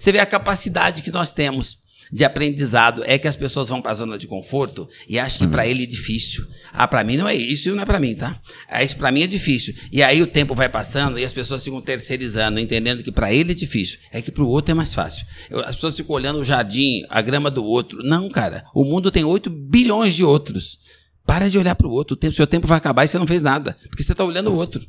[0.00, 1.78] Você vê a capacidade que nós temos
[2.10, 5.44] de aprendizado é que as pessoas vão para a zona de conforto e acham que
[5.44, 5.50] uhum.
[5.50, 6.44] para ele é difícil.
[6.72, 8.40] Ah, para mim não é isso, não é para mim, tá?
[8.68, 9.74] Ah, isso para mim é difícil.
[9.92, 13.52] E aí o tempo vai passando e as pessoas ficam terceirizando, entendendo que para ele
[13.52, 15.26] é difícil, é que para o outro é mais fácil.
[15.66, 18.02] As pessoas ficam olhando o jardim, a grama do outro.
[18.02, 20.78] Não, cara, o mundo tem 8 bilhões de outros.
[21.26, 23.26] Para de olhar para o outro, o tempo, seu tempo vai acabar e você não
[23.26, 24.80] fez nada, porque você está olhando o outro.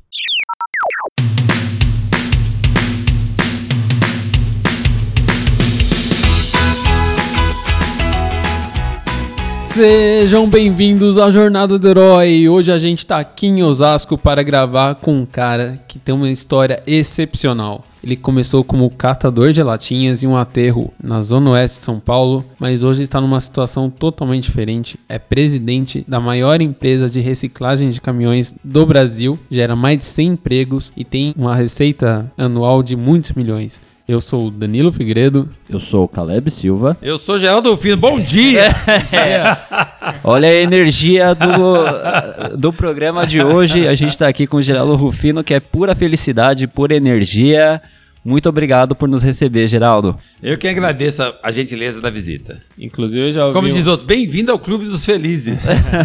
[9.74, 12.50] Sejam bem-vindos à Jornada do Herói.
[12.50, 16.30] Hoje a gente está aqui em Osasco para gravar com um cara que tem uma
[16.30, 17.86] história excepcional.
[18.04, 22.44] Ele começou como catador de latinhas em um aterro na zona oeste de São Paulo,
[22.60, 25.00] mas hoje está numa situação totalmente diferente.
[25.08, 30.28] É presidente da maior empresa de reciclagem de caminhões do Brasil, gera mais de 100
[30.28, 33.80] empregos e tem uma receita anual de muitos milhões.
[34.12, 35.48] Eu sou o Danilo Figueiredo.
[35.70, 36.98] Eu sou o Caleb Silva.
[37.02, 37.96] Eu sou Geraldo Rufino.
[37.96, 38.76] Bom dia!
[39.14, 40.18] É.
[40.24, 43.88] Olha a energia do, do programa de hoje.
[43.88, 47.82] A gente está aqui com o Geraldo Rufino, que é pura felicidade, pura energia.
[48.24, 50.16] Muito obrigado por nos receber, Geraldo.
[50.44, 52.62] Eu que agradeço a, a gentileza da visita.
[52.78, 53.56] Inclusive, eu já ouvi.
[53.56, 55.58] Como diz outro, bem-vindo ao Clube dos Felizes.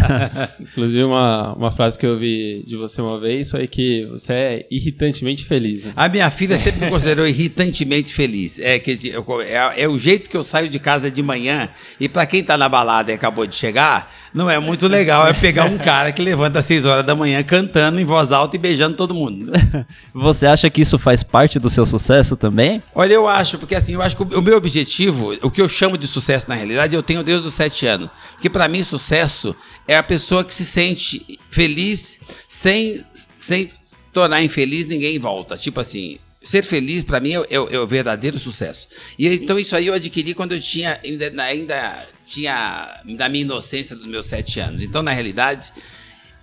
[0.59, 4.67] Inclusive, uma, uma frase que eu ouvi de você uma vez foi que você é
[4.71, 5.85] irritantemente feliz.
[5.85, 5.93] Né?
[5.95, 8.57] A minha filha sempre me considerou irritantemente feliz.
[8.59, 8.97] É, que,
[9.45, 12.57] é, é o jeito que eu saio de casa de manhã e para quem está
[12.57, 16.21] na balada e acabou de chegar não é muito legal é pegar um cara que
[16.21, 19.51] levanta às 6 horas da manhã cantando em voz alta e beijando todo mundo.
[20.13, 22.83] Você acha que isso faz parte do seu sucesso também?
[22.93, 25.97] Olha, eu acho, porque assim, eu acho que o meu objetivo, o que eu chamo
[25.97, 28.09] de sucesso na realidade, eu tenho desde os 7 anos.
[28.39, 29.55] Que para mim sucesso
[29.87, 33.03] é a pessoa que se sente feliz sem
[33.39, 33.71] sem
[34.13, 35.57] tornar infeliz ninguém volta.
[35.57, 38.87] Tipo assim, ser feliz para mim é, é, é, o verdadeiro sucesso.
[39.19, 43.95] E então isso aí eu adquiri quando eu tinha ainda, ainda tinha da minha inocência
[43.95, 44.81] dos meus sete anos.
[44.81, 45.73] Então na realidade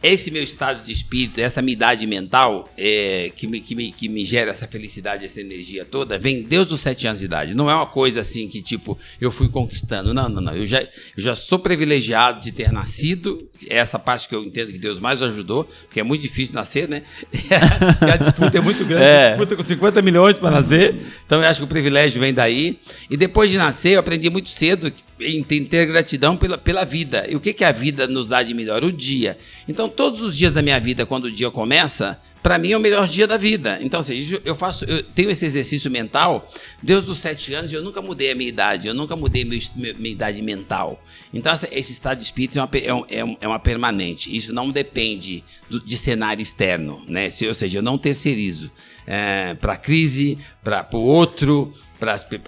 [0.05, 4.07] esse meu estado de espírito, essa minha idade mental é, que, me, que, me, que
[4.07, 7.55] me gera essa felicidade, essa energia toda, vem desde os sete anos de idade.
[7.55, 10.13] Não é uma coisa assim que, tipo, eu fui conquistando.
[10.13, 10.53] Não, não, não.
[10.53, 13.49] Eu já, eu já sou privilegiado de ter nascido.
[13.67, 16.87] É essa parte que eu entendo que Deus mais ajudou, porque é muito difícil nascer,
[16.87, 17.03] né?
[18.13, 19.05] a disputa é muito grande.
[19.05, 19.27] É.
[19.29, 20.97] A disputa com 50 milhões para nascer.
[21.25, 22.79] Então eu acho que o privilégio vem daí.
[23.09, 27.25] E depois de nascer, eu aprendi muito cedo em ter gratidão pela, pela vida.
[27.29, 28.83] E o que, que a vida nos dá de melhor?
[28.83, 29.39] O dia.
[29.69, 32.81] Então, todos os dias da minha vida, quando o dia começa, para mim é o
[32.81, 33.78] melhor dia da vida.
[33.81, 37.72] Então, assim, eu faço, eu tenho esse exercício mental desde os sete anos.
[37.72, 41.03] Eu nunca mudei a minha idade, eu nunca mudei minha, minha idade mental.
[41.32, 44.34] Então, esse estado de espírito é uma, é, é, é uma permanente.
[44.37, 47.31] Isso não depende do, de cenário externo, né?
[47.31, 48.71] Se, ou seja, eu não terceirizo
[49.06, 51.72] é, para crise, para o outro,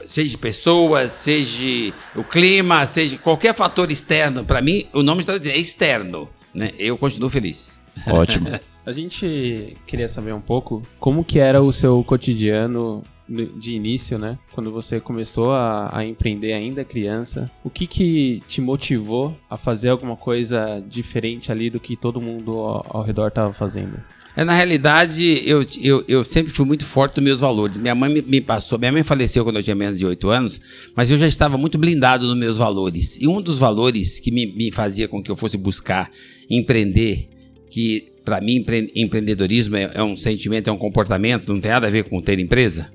[0.05, 5.57] seja pessoas, seja o clima, seja qualquer fator externo, para mim, o nome está dizendo
[5.57, 6.73] é externo, né?
[6.79, 7.79] Eu continuo feliz.
[8.07, 8.49] Ótimo.
[8.85, 14.39] A gente queria saber um pouco como que era o seu cotidiano de início, né?
[14.53, 19.89] Quando você começou a, a, empreender ainda criança, o que que te motivou a fazer
[19.89, 24.01] alguma coisa diferente ali do que todo mundo ao, ao redor estava fazendo?
[24.37, 27.79] É, na realidade, eu, eu, eu sempre fui muito forte nos meus valores.
[27.79, 30.61] Minha mãe me, me, passou, minha mãe faleceu quando eu tinha menos de 8 anos,
[30.95, 33.17] mas eu já estava muito blindado nos meus valores.
[33.19, 36.11] E um dos valores que me, me fazia com que eu fosse buscar
[36.51, 37.31] empreender,
[37.71, 41.87] que para mim empre, empreendedorismo é, é, um sentimento, é um comportamento, não tem nada
[41.87, 42.91] a ver com ter empresa,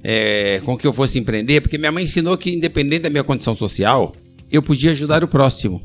[0.00, 3.54] é, com que eu fosse empreender, porque minha mãe ensinou que independente da minha condição
[3.54, 4.14] social,
[4.48, 5.82] eu podia ajudar o próximo.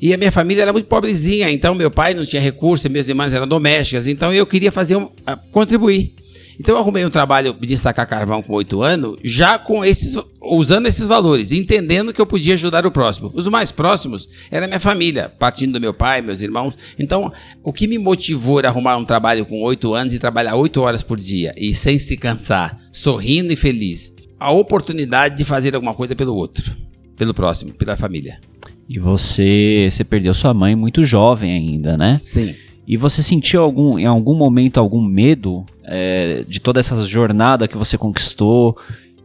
[0.00, 3.32] E a minha família era muito pobrezinha, então meu pai não tinha recursos, minhas irmãs
[3.32, 5.08] eram domésticas, então eu queria fazer um,
[5.50, 6.14] contribuir.
[6.60, 10.86] Então eu arrumei um trabalho de sacar carvão com oito anos, já com esses, usando
[10.86, 13.30] esses valores, entendendo que eu podia ajudar o próximo.
[13.32, 16.76] Os mais próximos era minha família, partindo do meu pai, meus irmãos.
[16.98, 17.32] Então,
[17.62, 21.02] o que me motivou a arrumar um trabalho com oito anos e trabalhar oito horas
[21.02, 26.16] por dia e sem se cansar, sorrindo e feliz, a oportunidade de fazer alguma coisa
[26.16, 26.76] pelo outro,
[27.16, 28.40] pelo próximo, pela família.
[28.88, 32.18] E você, você perdeu sua mãe muito jovem ainda, né?
[32.22, 32.54] Sim.
[32.86, 37.76] E você sentiu algum, em algum momento algum medo é, de toda essa jornada que
[37.76, 38.78] você conquistou?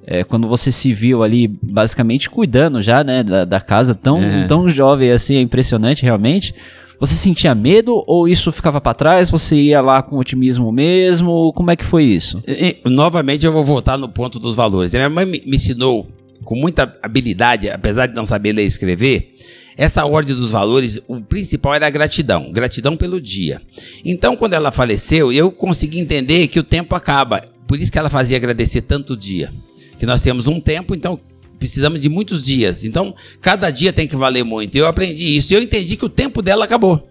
[0.05, 4.45] É, quando você se viu ali basicamente cuidando já, né, da, da casa tão, é.
[4.47, 6.53] tão jovem assim, é impressionante realmente.
[6.99, 9.29] Você sentia medo ou isso ficava para trás?
[9.29, 11.53] Você ia lá com otimismo mesmo?
[11.53, 12.43] Como é que foi isso?
[12.45, 14.91] E, novamente eu vou voltar no ponto dos valores.
[14.91, 16.07] Minha mãe me ensinou
[16.43, 19.35] com muita habilidade, apesar de não saber ler e escrever,
[19.75, 23.61] essa ordem dos valores, o principal era a gratidão, gratidão pelo dia.
[24.05, 27.41] Então, quando ela faleceu, eu consegui entender que o tempo acaba.
[27.67, 29.51] Por isso que ela fazia agradecer tanto o dia.
[29.97, 31.17] que nós temos um tempo, então
[31.57, 32.83] precisamos de muitos dias.
[32.83, 34.75] Então, cada dia tem que valer muito.
[34.75, 37.07] Eu aprendi isso eu entendi que o tempo dela acabou.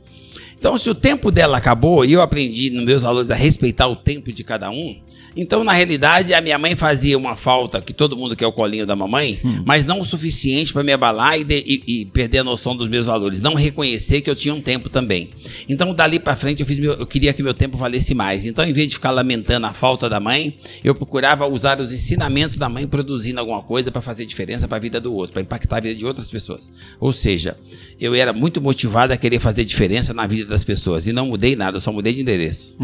[0.58, 3.96] Então, se o tempo dela acabou e eu aprendi nos meus valores a respeitar o
[3.96, 5.00] tempo de cada um,
[5.36, 8.86] então, na realidade, a minha mãe fazia uma falta que todo mundo quer o colinho
[8.86, 9.62] da mamãe, hum.
[9.64, 12.88] mas não o suficiente para me abalar e, de, e, e, perder a noção dos
[12.88, 13.40] meus valores.
[13.40, 15.30] Não reconhecer que eu tinha um tempo também.
[15.68, 18.44] Então, dali para frente, eu, fiz meu, eu queria que meu tempo valesse mais.
[18.44, 22.56] Então, em vez de ficar lamentando a falta da mãe, eu procurava usar os ensinamentos
[22.56, 25.78] da mãe produzindo alguma coisa para fazer diferença para a vida do outro, para impactar
[25.78, 26.70] a vida de outras pessoas.
[27.00, 27.56] Ou seja,
[28.04, 31.54] eu era muito motivado a querer fazer diferença na vida das pessoas e não mudei
[31.54, 32.76] nada, eu só mudei de endereço.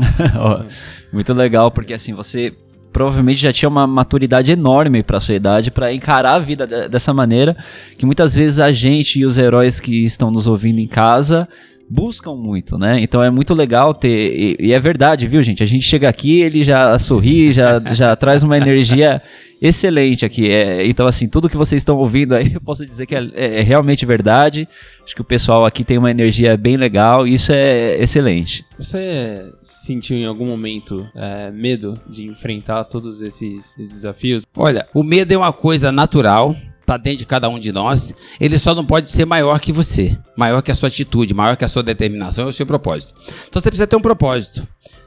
[1.13, 2.53] muito legal, porque assim, você
[2.93, 7.13] provavelmente já tinha uma maturidade enorme para sua idade para encarar a vida de, dessa
[7.13, 7.57] maneira,
[7.97, 11.49] que muitas vezes a gente e os heróis que estão nos ouvindo em casa
[11.89, 13.01] buscam muito, né?
[13.01, 14.57] Então é muito legal ter.
[14.61, 15.63] E, e, é verdade, viu, gente?
[15.63, 19.23] A gente chega aqui, ele já sorri, já, já traz uma energia
[19.61, 20.51] excelente aqui.
[20.51, 23.61] É, então, assim, tudo que vocês estão ouvindo aí, eu posso dizer que é, é,
[23.61, 24.69] é, realmente verdade.
[25.05, 28.65] Acho que o pessoal aqui tem uma energia bem legal e isso é excelente.
[28.79, 34.45] Você sentiu em algum momento é, medo de enfrentar todos esses, esses desafios?
[34.55, 36.55] Olha, o medo é uma coisa natural
[36.89, 40.17] está dentro de cada um de nós, ele só não pode ser maior que você,
[40.35, 43.15] maior que a sua atitude, maior que a sua determinação e o seu propósito.
[43.49, 44.67] Então você precisa ter um propósito,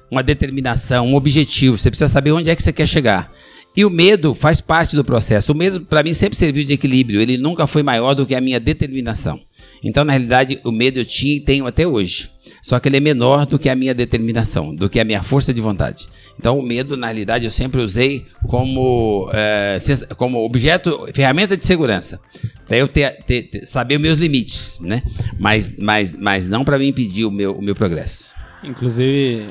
[0.10, 3.32] uma determinação, um objetivo, você precisa saber onde é que você quer chegar.
[3.76, 5.54] E o medo faz parte do processo.
[5.54, 7.22] O medo, para mim, sempre serviu de equilíbrio.
[7.22, 9.40] Ele nunca foi maior do que a minha determinação.
[9.82, 12.30] Então, na realidade, o medo eu tinha e tenho até hoje.
[12.62, 15.54] Só que ele é menor do que a minha determinação, do que a minha força
[15.54, 16.08] de vontade.
[16.38, 19.78] Então, o medo, na realidade, eu sempre usei como, é,
[20.16, 22.20] como objeto, ferramenta de segurança.
[22.68, 25.04] Para eu ter, ter, ter, saber meus limites, né?
[25.40, 28.26] Mas, mas, mas não para me impedir o meu, o meu progresso.
[28.64, 29.48] Inclusive,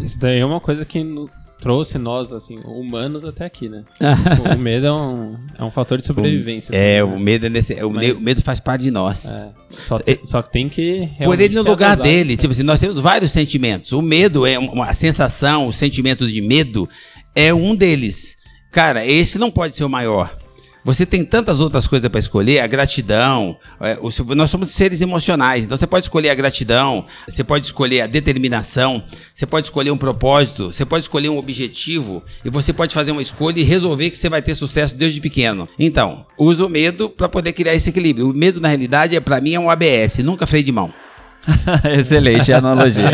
[0.00, 1.02] isso daí é uma coisa que
[1.60, 3.84] trouxe nós, assim, humanos até aqui, né?
[4.54, 6.74] o medo é um, é um fator de sobrevivência.
[6.74, 7.04] É, né?
[7.04, 9.26] o medo é nesse, o, Mas, medo faz parte de nós.
[9.26, 11.08] É, só, te, só que tem que.
[11.24, 12.32] Por ele no lugar dele.
[12.32, 12.36] Né?
[12.36, 13.92] Tipo assim, nós temos vários sentimentos.
[13.92, 16.88] O medo é uma sensação, o sentimento de medo
[17.34, 18.36] é um deles.
[18.70, 20.36] Cara, esse não pode ser o maior.
[20.86, 23.56] Você tem tantas outras coisas para escolher, a gratidão.
[23.80, 28.02] É, o, nós somos seres emocionais, então você pode escolher a gratidão, você pode escolher
[28.02, 29.02] a determinação,
[29.34, 33.20] você pode escolher um propósito, você pode escolher um objetivo e você pode fazer uma
[33.20, 35.68] escolha e resolver que você vai ter sucesso desde pequeno.
[35.76, 38.30] Então, usa o medo para poder criar esse equilíbrio.
[38.30, 40.94] O medo, na realidade, é para mim é um ABS, nunca freio de mão.
[41.98, 43.10] Excelente analogia.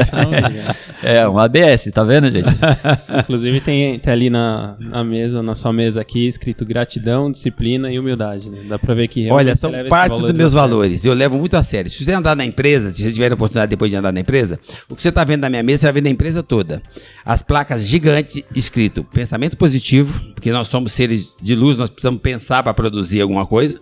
[1.03, 2.49] é, um ABS, tá vendo, gente?
[3.21, 7.99] Inclusive tem, tem ali na, na mesa, na sua mesa aqui, escrito gratidão, disciplina e
[7.99, 8.61] humildade, né?
[8.69, 11.05] Dá pra ver que Olha, são parte dos meus valores.
[11.05, 11.91] Eu levo muito a sério.
[11.91, 14.59] Se você andar na empresa, se você tiver a oportunidade depois de andar na empresa,
[14.89, 16.83] o que você tá vendo na minha mesa, você vai ver na empresa toda.
[17.25, 22.63] As placas gigantes escrito pensamento positivo, porque nós somos seres de luz, nós precisamos pensar
[22.63, 23.81] para produzir alguma coisa.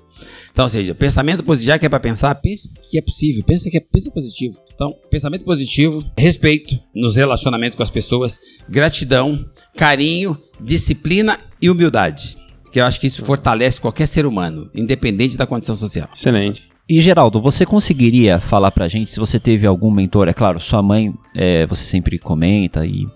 [0.52, 3.70] Então, ou seja, pensamento positivo, já que é para pensar, pense que é possível, pensa
[3.70, 4.60] que é pensa positivo.
[4.74, 8.38] Então, pensamento positivo, respeito nos relacionamentos com as pessoas,
[8.68, 9.44] gratidão,
[9.76, 12.36] carinho, disciplina e humildade.
[12.72, 16.08] Que eu acho que isso fortalece qualquer ser humano, independente da condição social.
[16.12, 16.70] Excelente.
[16.88, 20.28] E Geraldo, você conseguiria falar pra gente se você teve algum mentor?
[20.28, 23.06] É claro, sua mãe, é, você sempre comenta, e,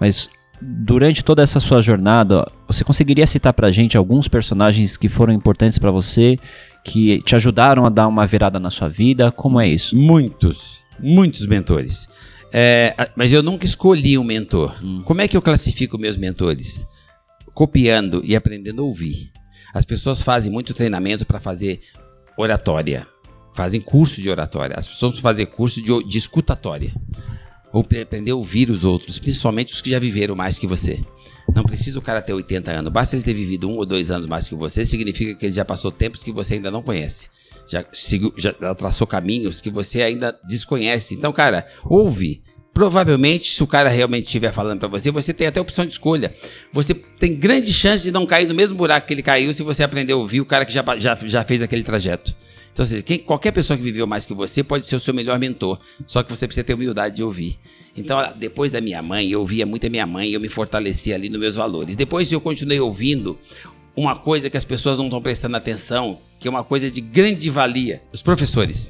[0.00, 5.32] mas durante toda essa sua jornada, você conseguiria citar pra gente alguns personagens que foram
[5.32, 6.38] importantes para você,
[6.84, 9.30] que te ajudaram a dar uma virada na sua vida?
[9.30, 9.96] Como é isso?
[9.96, 12.08] Muitos, muitos mentores.
[12.52, 14.74] É, mas eu nunca escolhi um mentor.
[14.82, 15.02] Hum.
[15.02, 16.86] Como é que eu classifico meus mentores?
[17.54, 19.30] Copiando e aprendendo a ouvir.
[19.74, 21.80] As pessoas fazem muito treinamento para fazer
[22.36, 23.06] oratória,
[23.54, 24.76] fazem curso de oratória.
[24.78, 26.94] As pessoas vão fazer curso de, de escutatória
[27.72, 31.00] ou aprender a ouvir os outros, principalmente os que já viveram mais que você.
[31.54, 34.26] Não precisa o cara ter 80 anos, basta ele ter vivido um ou dois anos
[34.26, 37.28] mais que você, significa que ele já passou tempos que você ainda não conhece.
[37.68, 37.84] Já,
[38.36, 41.14] já traçou caminhos que você ainda desconhece.
[41.14, 42.42] Então, cara, ouve.
[42.72, 46.34] Provavelmente, se o cara realmente estiver falando para você, você tem até opção de escolha.
[46.72, 49.82] Você tem grande chance de não cair no mesmo buraco que ele caiu se você
[49.82, 52.34] aprender a ouvir o cara que já, já, já fez aquele trajeto.
[52.78, 55.36] Então, seja, quem, qualquer pessoa que viveu mais que você pode ser o seu melhor
[55.36, 57.58] mentor, só que você precisa ter humildade de ouvir.
[57.96, 61.16] Então, depois da minha mãe, eu ouvia muito a minha mãe e eu me fortalecia
[61.16, 61.96] ali nos meus valores.
[61.96, 63.36] Depois eu continuei ouvindo
[63.96, 67.50] uma coisa que as pessoas não estão prestando atenção, que é uma coisa de grande
[67.50, 68.88] valia: os professores.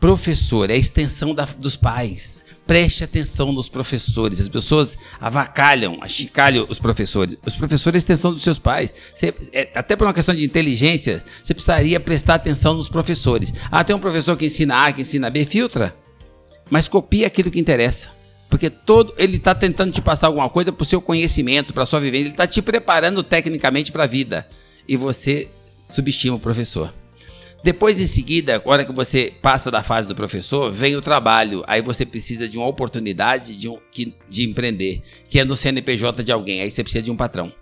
[0.00, 4.40] Professor é a extensão da, dos pais preste atenção nos professores.
[4.40, 7.36] As pessoas avacalham, achicalham os professores.
[7.44, 8.92] Os professores é extensão dos seus pais.
[9.14, 13.52] Você, é, até por uma questão de inteligência, você precisaria prestar atenção nos professores.
[13.70, 15.94] Ah, tem um professor que ensina A, que ensina B, filtra.
[16.70, 18.10] Mas copia aquilo que interessa.
[18.48, 22.00] Porque todo ele está tentando te passar alguma coisa para o seu conhecimento, para sua
[22.00, 24.46] vivência, ele está te preparando tecnicamente para a vida.
[24.86, 25.48] E você
[25.88, 26.92] subestima o professor.
[27.62, 31.62] Depois, em seguida, hora que você passa da fase do professor, vem o trabalho.
[31.68, 36.24] Aí você precisa de uma oportunidade de, um, que, de empreender, que é no CNPJ
[36.24, 36.60] de alguém.
[36.60, 37.52] Aí você precisa de um patrão.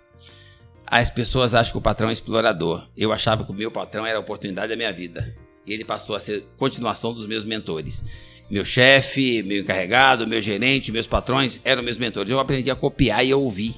[0.87, 2.87] As pessoas acham que o patrão é explorador.
[2.97, 5.35] Eu achava que o meu patrão era a oportunidade da minha vida.
[5.67, 8.03] E ele passou a ser continuação dos meus mentores.
[8.49, 12.31] Meu chefe, meu encarregado, meu gerente, meus patrões eram meus mentores.
[12.31, 13.75] Eu aprendi a copiar e a ouvir.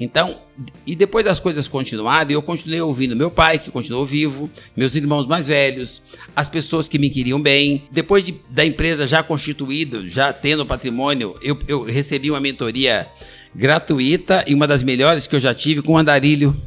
[0.00, 0.38] Então,
[0.86, 5.26] e depois das coisas continuaram, eu continuei ouvindo meu pai, que continuou vivo, meus irmãos
[5.26, 6.02] mais velhos,
[6.34, 7.84] as pessoas que me queriam bem.
[7.92, 13.08] Depois de, da empresa já constituída, já tendo patrimônio, eu, eu recebi uma mentoria
[13.54, 16.58] gratuita e uma das melhores que eu já tive com o Andarilho,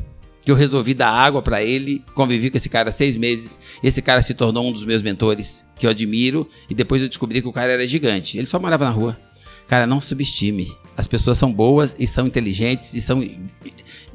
[0.43, 3.57] que eu resolvi dar água para ele, convivi com esse cara seis meses.
[3.81, 7.41] Esse cara se tornou um dos meus mentores, que eu admiro, e depois eu descobri
[7.41, 8.37] que o cara era gigante.
[8.37, 9.17] Ele só morava na rua.
[9.67, 10.71] Cara, não subestime.
[10.95, 13.27] As pessoas são boas e são inteligentes e são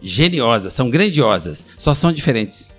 [0.00, 2.76] geniosas, são grandiosas, só são diferentes.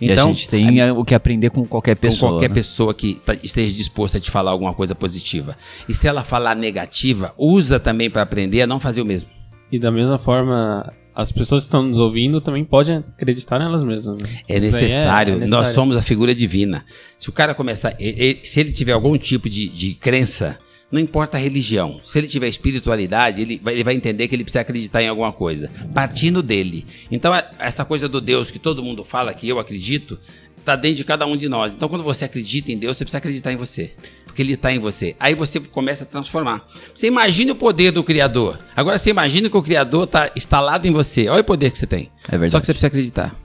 [0.00, 2.30] Então, e a gente tem a, o que aprender com qualquer pessoa.
[2.30, 2.54] Com qualquer né?
[2.54, 5.56] pessoa que tá, esteja disposta a te falar alguma coisa positiva.
[5.88, 9.28] E se ela falar negativa, usa também para aprender a não fazer o mesmo.
[9.70, 14.18] E da mesma forma, as pessoas que estão nos ouvindo também podem acreditar nelas mesmas.
[14.18, 14.28] Né?
[14.48, 15.34] É necessário.
[15.34, 15.48] é, é necessário.
[15.48, 16.84] Nós somos a figura divina.
[17.18, 17.94] Se o cara começar.
[18.42, 20.58] Se ele tiver algum tipo de, de crença
[20.92, 21.98] não importa a religião.
[22.04, 25.32] Se ele tiver espiritualidade, ele vai, ele vai entender que ele precisa acreditar em alguma
[25.32, 26.84] coisa, partindo dele.
[27.10, 30.20] Então, essa coisa do Deus que todo mundo fala, que eu acredito,
[30.58, 31.72] está dentro de cada um de nós.
[31.72, 33.92] Então, quando você acredita em Deus, você precisa acreditar em você.
[34.26, 35.16] Porque ele está em você.
[35.18, 36.66] Aí você começa a transformar.
[36.94, 38.58] Você imagina o poder do Criador.
[38.76, 41.28] Agora você imagina que o Criador está instalado em você.
[41.28, 42.10] Olha o poder que você tem.
[42.28, 42.52] É verdade.
[42.52, 43.41] Só que você precisa acreditar.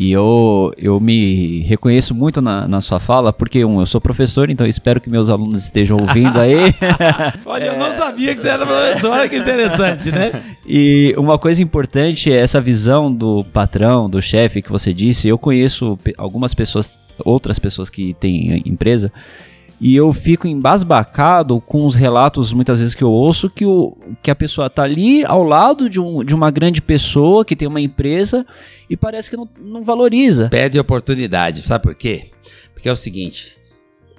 [0.00, 4.48] E eu, eu me reconheço muito na, na sua fala, porque, um, eu sou professor,
[4.48, 6.56] então espero que meus alunos estejam ouvindo aí.
[7.44, 7.68] Olha, é...
[7.68, 10.42] eu não sabia que você era professor, olha que interessante, né?
[10.66, 15.28] E uma coisa importante é essa visão do patrão, do chefe que você disse.
[15.28, 19.12] Eu conheço algumas pessoas, outras pessoas que têm empresa,
[19.80, 24.30] e eu fico embasbacado com os relatos, muitas vezes, que eu ouço, que, o, que
[24.30, 27.80] a pessoa está ali ao lado de, um, de uma grande pessoa que tem uma
[27.80, 28.44] empresa
[28.90, 30.50] e parece que não, não valoriza.
[30.50, 31.62] Perde oportunidade.
[31.62, 32.30] Sabe por quê?
[32.74, 33.56] Porque é o seguinte,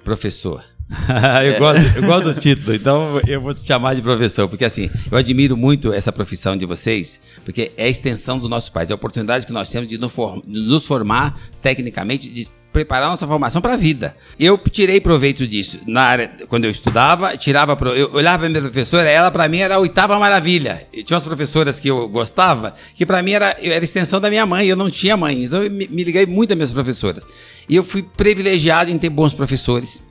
[0.02, 0.64] professor.
[1.44, 4.90] eu, gosto, eu gosto do título, então eu vou te chamar de professor, porque assim,
[5.10, 8.92] eu admiro muito essa profissão de vocês, porque é a extensão dos nossos pais, é
[8.92, 13.76] a oportunidade que nós temos de nos formar tecnicamente, de preparar nossa formação para a
[13.76, 14.16] vida.
[14.38, 19.08] Eu tirei proveito disso na área quando eu estudava, tirava eu olhava para minha professora,
[19.08, 20.86] ela para mim era a oitava maravilha.
[20.92, 24.66] Tinha umas professoras que eu gostava, que para mim era era extensão da minha mãe,
[24.66, 25.44] eu não tinha mãe.
[25.44, 27.24] Então eu me, me liguei muito às minhas professoras.
[27.68, 30.02] E eu fui privilegiado em ter bons professores.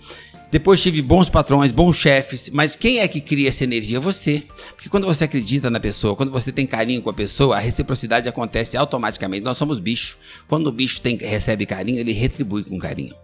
[0.52, 4.02] Depois tive bons patrões, bons chefes, mas quem é que cria essa energia?
[4.02, 4.44] Você.
[4.76, 8.28] Porque quando você acredita na pessoa, quando você tem carinho com a pessoa, a reciprocidade
[8.28, 9.46] acontece automaticamente.
[9.46, 10.18] Nós somos bicho.
[10.50, 13.16] Quando o bicho tem, recebe carinho, ele retribui com carinho.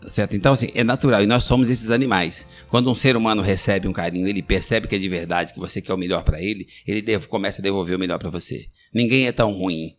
[0.00, 0.36] Tá certo?
[0.36, 1.24] Então, assim, é natural.
[1.24, 2.46] E nós somos esses animais.
[2.68, 5.82] Quando um ser humano recebe um carinho, ele percebe que é de verdade, que você
[5.82, 8.66] quer o melhor para ele, ele deve, começa a devolver o melhor para você.
[8.94, 9.96] Ninguém é tão ruim.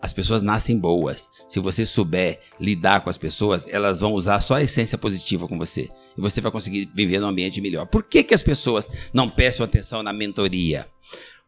[0.00, 1.28] As pessoas nascem boas.
[1.48, 5.58] Se você souber lidar com as pessoas, elas vão usar só a essência positiva com
[5.58, 7.86] você e você vai conseguir viver num ambiente melhor.
[7.86, 10.86] Por que, que as pessoas não prestam atenção na mentoria?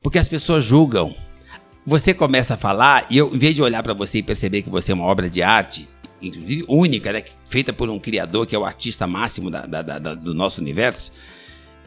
[0.03, 1.15] Porque as pessoas julgam.
[1.87, 4.71] Você começa a falar e eu, em vez de olhar para você e perceber que
[4.71, 5.89] você é uma obra de arte,
[6.21, 10.15] inclusive única, né, feita por um criador que é o artista máximo da, da, da,
[10.15, 11.11] do nosso universo,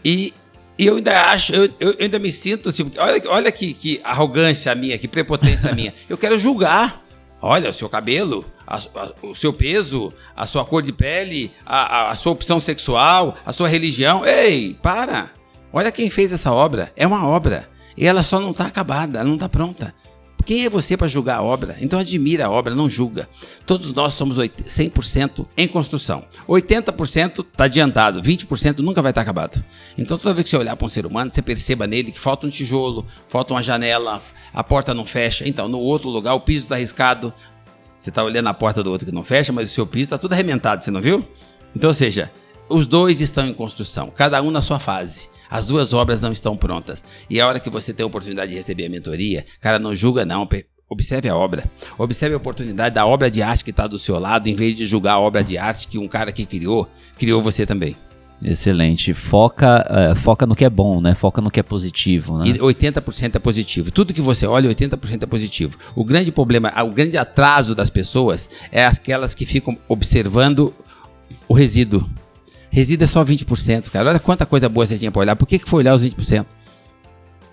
[0.04, 0.34] e,
[0.78, 4.76] e eu ainda acho, eu, eu, ainda me sinto assim, olha, olha que, que arrogância
[4.76, 5.94] minha, que prepotência minha.
[6.10, 7.04] Eu quero julgar.
[7.42, 12.10] Olha, o seu cabelo, a, a, o seu peso, a sua cor de pele, a,
[12.10, 14.26] a, sua opção sexual, a sua religião.
[14.26, 15.32] Ei, para!
[15.72, 16.92] Olha quem fez essa obra.
[16.96, 17.70] É uma obra.
[17.98, 19.94] E ela só não está acabada, ela não está pronta.
[20.46, 21.76] Quem é você para julgar a obra?
[21.82, 23.28] Então admira a obra, não julga.
[23.66, 26.24] Todos nós somos 100% em construção.
[26.48, 29.64] 80% está adiantado, 20% nunca vai estar tá acabado.
[29.98, 32.46] Então toda vez que você olhar para um ser humano, você perceba nele que falta
[32.46, 34.22] um tijolo, falta uma janela,
[34.54, 35.48] a porta não fecha.
[35.48, 37.34] Então, no outro lugar, o piso está arriscado,
[38.06, 40.18] você está olhando a porta do outro que não fecha, mas o seu piso está
[40.18, 41.28] tudo arrebentado, você não viu?
[41.76, 42.32] Então, ou seja,
[42.70, 45.28] os dois estão em construção, cada um na sua fase.
[45.50, 47.04] As duas obras não estão prontas.
[47.30, 50.24] E a hora que você tem a oportunidade de receber a mentoria, cara, não julga
[50.24, 50.48] não,
[50.88, 51.70] observe a obra.
[51.98, 54.86] Observe a oportunidade da obra de arte que está do seu lado, em vez de
[54.86, 57.96] julgar a obra de arte que um cara que criou, criou você também.
[58.44, 59.14] Excelente.
[59.14, 61.16] Foca, uh, foca no que é bom, né?
[61.16, 62.48] Foca no que é positivo, né?
[62.50, 63.92] E 80% é positivo.
[63.92, 65.78] Tudo que você olha, 80% é positivo.
[65.96, 70.74] O grande problema, o grande atraso das pessoas é aquelas que ficam observando
[71.48, 72.08] o resíduo.
[72.70, 74.10] Resíduo é só 20%, cara.
[74.10, 75.36] Olha quanta coisa boa você tinha pra olhar.
[75.36, 76.46] Por que, que foi olhar os 20%?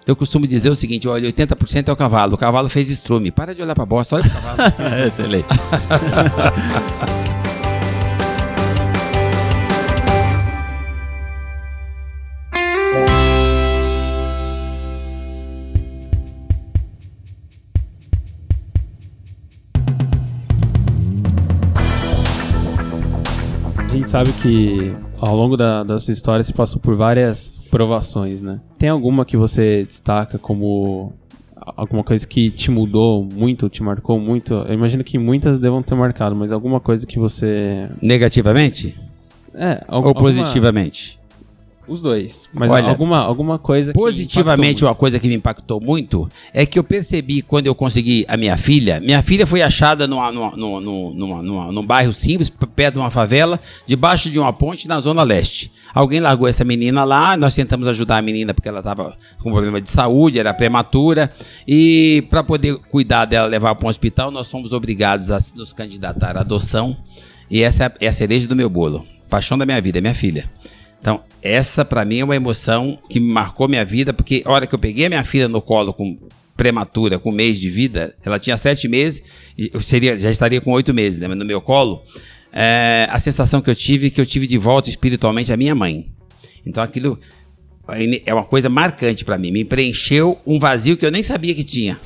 [0.05, 2.35] Eu costumo dizer o seguinte: olha, 80% é o cavalo.
[2.35, 3.31] O cavalo fez estrume.
[3.31, 4.73] Para de olhar pra bosta, olha pro cavalo.
[5.07, 5.47] Excelente.
[24.13, 28.61] sabe que ao longo da, da sua história você passou por várias provações, né?
[28.79, 31.15] Tem alguma que você destaca como
[31.57, 34.53] alguma coisa que te mudou muito, te marcou muito?
[34.53, 37.89] Eu imagino que muitas devam ter marcado, mas alguma coisa que você.
[38.03, 38.95] Negativamente
[39.55, 41.19] É, al- ou alguma- positivamente?
[41.89, 42.49] Os dois.
[42.55, 46.79] Mas Olha, alguma, alguma coisa que Positivamente, uma coisa que me impactou muito é que
[46.79, 49.01] eu percebi quando eu consegui a minha filha.
[49.01, 53.11] Minha filha foi achada numa, numa, numa, numa, numa- num bairro simples, perto de uma
[53.11, 55.73] favela, debaixo de uma ponte na Zona Leste.
[55.93, 59.81] Alguém largou essa menina lá, nós tentamos ajudar a menina porque ela estava com problema
[59.81, 61.31] de saúde, era prematura.
[61.67, 66.37] E para poder cuidar dela, levar para um hospital, nós fomos obrigados a nos candidatar
[66.37, 66.97] à adoção.
[67.51, 69.05] E essa é a cereja do meu bolo.
[69.29, 70.49] Paixão da minha vida, é minha filha.
[71.03, 74.75] Então, essa pra mim é uma emoção que marcou minha vida, porque a hora que
[74.75, 76.17] eu peguei a minha filha no colo com
[76.57, 79.21] prematura, com um mês de vida, ela tinha sete meses,
[79.59, 82.05] eu seria, já estaria com oito meses né, no meu colo,
[82.53, 85.75] é, a sensação que eu tive é que eu tive de volta espiritualmente a minha
[85.75, 86.07] mãe.
[86.65, 87.19] Então aquilo
[88.25, 91.65] é uma coisa marcante pra mim, me preencheu um vazio que eu nem sabia que
[91.65, 91.99] tinha.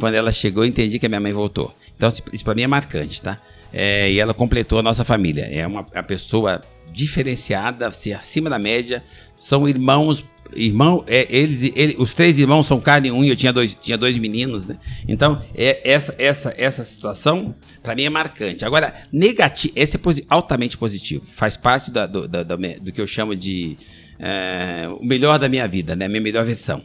[0.00, 1.72] Quando ela chegou, eu entendi que a minha mãe voltou.
[1.96, 3.38] Então isso pra mim é marcante, tá?
[3.72, 5.42] É, e ela completou a nossa família.
[5.42, 6.60] É uma, uma pessoa
[6.94, 9.02] diferenciada, assim, acima da média.
[9.36, 10.24] São irmãos,
[10.54, 13.32] irmão, é, eles, ele, os três irmãos são carne e unha.
[13.32, 14.78] Eu tinha dois, tinha dois meninos, né?
[15.08, 18.64] Então é, essa, essa, essa situação para mim é marcante.
[18.64, 21.24] Agora negativo, esse é posi- altamente positivo.
[21.26, 23.76] Faz parte da- do, da- da do que eu chamo de
[24.18, 26.06] é, o melhor da minha vida, né?
[26.08, 26.82] Minha melhor versão.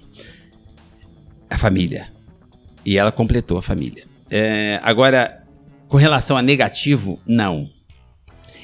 [1.49, 2.07] A família.
[2.85, 4.03] E ela completou a família.
[4.31, 5.43] É, agora,
[5.87, 7.69] com relação a negativo, não.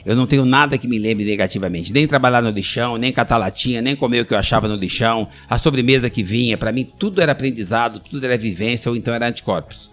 [0.06, 1.92] Eu não tenho nada que me lembre negativamente.
[1.92, 5.28] Nem trabalhar no lixão, nem catar latinha, nem comer o que eu achava no lixão,
[5.50, 6.58] a sobremesa que vinha.
[6.58, 9.90] Pra mim, tudo era aprendizado, tudo era vivência ou então era anticorpos.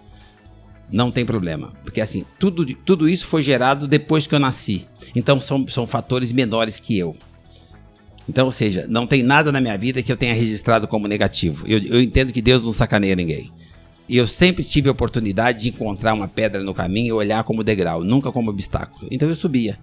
[0.93, 1.73] Não tem problema.
[1.83, 4.87] Porque assim, tudo, tudo isso foi gerado depois que eu nasci.
[5.17, 7.17] Então são, são fatores menores que eu.
[8.29, 11.67] Então, ou seja, não tem nada na minha vida que eu tenha registrado como negativo.
[11.67, 13.51] Eu, eu entendo que Deus não sacaneia ninguém.
[14.09, 17.65] E eu sempre tive a oportunidade de encontrar uma pedra no caminho e olhar como
[17.65, 19.09] degrau, nunca como obstáculo.
[19.11, 19.79] Então eu subia.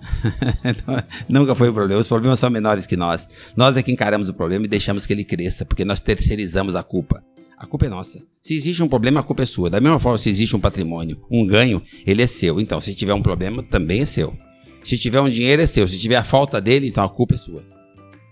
[1.28, 2.00] Nunca foi o problema.
[2.00, 3.28] Os problemas são menores que nós.
[3.56, 6.82] Nós é que encaramos o problema e deixamos que ele cresça, porque nós terceirizamos a
[6.82, 7.22] culpa.
[7.56, 8.22] A culpa é nossa.
[8.40, 9.68] Se existe um problema, a culpa é sua.
[9.68, 12.58] Da mesma forma, se existe um patrimônio, um ganho, ele é seu.
[12.58, 14.34] Então, se tiver um problema, também é seu.
[14.82, 15.86] Se tiver um dinheiro, é seu.
[15.86, 17.62] Se tiver a falta dele, então a culpa é sua.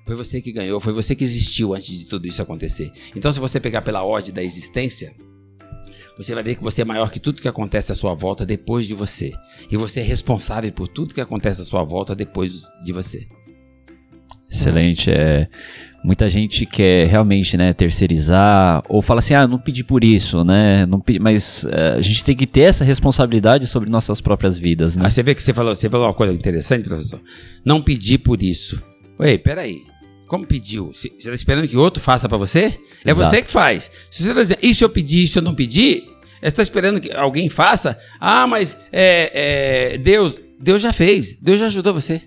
[0.07, 2.91] Foi você que ganhou, foi você que existiu antes de tudo isso acontecer.
[3.15, 5.15] Então, se você pegar pela ordem da existência,
[6.19, 8.87] você vai ver que você é maior que tudo que acontece à sua volta depois
[8.87, 9.33] de você.
[9.71, 13.27] E você é responsável por tudo que acontece à sua volta depois de você.
[14.51, 15.11] Excelente.
[15.11, 15.47] É,
[16.03, 20.87] muita gente quer realmente né, terceirizar ou fala assim, ah, não pedi por isso, né?
[20.87, 24.97] Não pedi, mas é, a gente tem que ter essa responsabilidade sobre nossas próprias vidas,
[24.97, 25.05] né?
[25.05, 27.21] Aí você vê que você falou, você falou uma coisa interessante, professor.
[27.65, 28.83] Não pedir por isso.
[29.21, 29.88] Ei, peraí.
[30.29, 30.93] Como pediu?
[30.93, 32.79] Você está esperando que outro faça para você?
[33.05, 33.31] É Exato.
[33.31, 33.91] você que faz.
[34.11, 36.05] Se você tá dizendo, e se eu pedir, se eu não pedir?
[36.41, 37.99] Você está esperando que alguém faça?
[38.21, 41.35] Ah, mas é, é, Deus, Deus já fez.
[41.35, 42.21] Deus já ajudou você.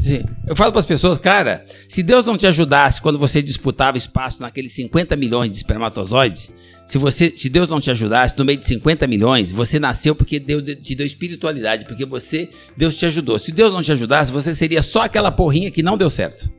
[0.00, 0.24] Sim.
[0.46, 4.40] Eu falo para as pessoas, cara, se Deus não te ajudasse quando você disputava espaço
[4.40, 6.50] naqueles 50 milhões de espermatozoides,
[6.88, 10.40] se você, se Deus não te ajudasse no meio de 50 milhões, você nasceu porque
[10.40, 13.38] Deus te deu espiritualidade, porque você, Deus te ajudou.
[13.38, 16.50] Se Deus não te ajudasse, você seria só aquela porrinha que não deu certo.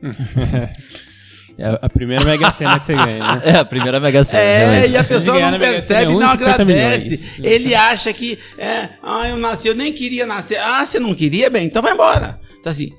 [1.58, 3.42] É a primeira mega cena que você ganha, né?
[3.44, 4.42] É a primeira Mega Sena.
[4.42, 4.92] É, realmente.
[4.92, 7.30] e a pessoa não Sena percebe, não 1,50 agradece.
[7.42, 10.58] Ele acha que, é, ah, eu nasci, eu nem queria nascer.
[10.58, 12.40] Ah, você não queria, bem, então vai embora.
[12.58, 12.94] Então assim,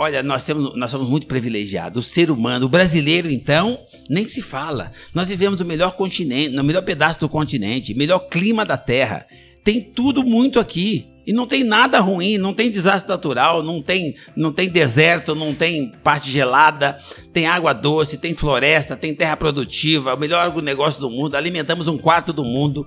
[0.00, 2.06] olha, nós, temos, nós somos muito privilegiados.
[2.06, 4.92] O ser humano, o brasileiro, então, nem se fala.
[5.14, 9.26] Nós vivemos no melhor continente, no melhor pedaço do continente, melhor clima da Terra.
[9.62, 11.06] Tem tudo muito aqui.
[11.26, 15.54] E não tem nada ruim, não tem desastre natural, não tem, não tem deserto, não
[15.54, 16.98] tem parte gelada,
[17.30, 21.98] tem água doce, tem floresta, tem terra produtiva, o melhor negócio do mundo, alimentamos um
[21.98, 22.86] quarto do mundo.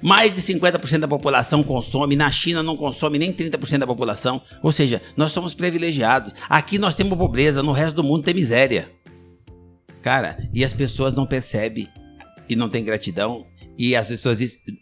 [0.00, 4.40] Mais de 50% da população consome, na China não consome nem 30% da população.
[4.62, 6.32] Ou seja, nós somos privilegiados.
[6.48, 8.90] Aqui nós temos pobreza, no resto do mundo tem miséria.
[10.02, 11.88] Cara, e as pessoas não percebem
[12.48, 13.44] e não tem gratidão
[13.76, 14.40] E as pessoas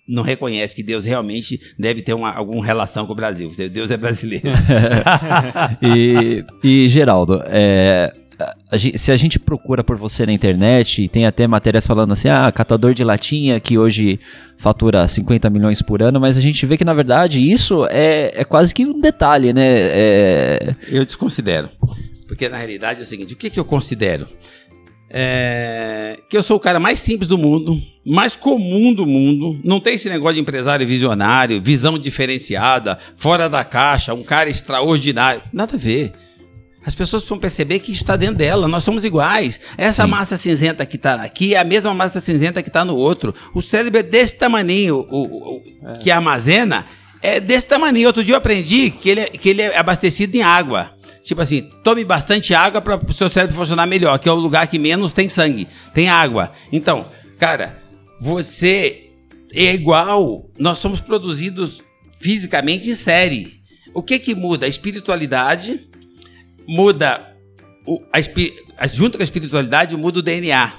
[0.08, 3.50] não reconhecem que Deus realmente deve ter uma, alguma relação com o Brasil.
[3.70, 4.48] Deus é brasileiro.
[5.82, 8.10] e, e, Geraldo, é,
[8.70, 12.28] a gen- se a gente procura por você na internet, tem até matérias falando assim,
[12.28, 14.18] ah, catador de latinha que hoje
[14.58, 18.44] fatura 50 milhões por ano, mas a gente vê que na verdade isso é, é
[18.44, 19.64] quase que um detalhe, né?
[19.68, 21.68] É, Eu desconsidero.
[22.28, 24.26] Porque na realidade é o seguinte: o que, que eu considero?
[25.08, 29.58] É, que eu sou o cara mais simples do mundo, mais comum do mundo.
[29.64, 35.42] Não tem esse negócio de empresário visionário, visão diferenciada, fora da caixa, um cara extraordinário.
[35.52, 36.12] Nada a ver.
[36.86, 38.68] As pessoas precisam perceber que isso está dentro dela.
[38.68, 39.60] Nós somos iguais.
[39.76, 40.08] Essa Sim.
[40.10, 43.34] massa cinzenta que está aqui é a mesma massa cinzenta que está no outro.
[43.52, 46.84] O cérebro é desse tamaninho, o, o- o- que armazena
[47.20, 48.06] é desse tamaninho.
[48.06, 50.92] Outro dia eu aprendi que ele, é- que ele é abastecido em água.
[51.24, 54.64] Tipo assim, tome bastante água para o seu cérebro funcionar melhor, que é o lugar
[54.68, 56.52] que menos tem sangue, tem água.
[56.70, 57.82] Então, cara,
[58.20, 59.10] você
[59.52, 60.48] é igual.
[60.56, 61.82] Nós somos produzidos
[62.20, 63.56] fisicamente em série.
[63.92, 64.66] O que que muda?
[64.66, 65.80] A espiritualidade
[66.66, 67.36] muda
[67.86, 70.72] o, a, junto com a espiritualidade muda o DNA.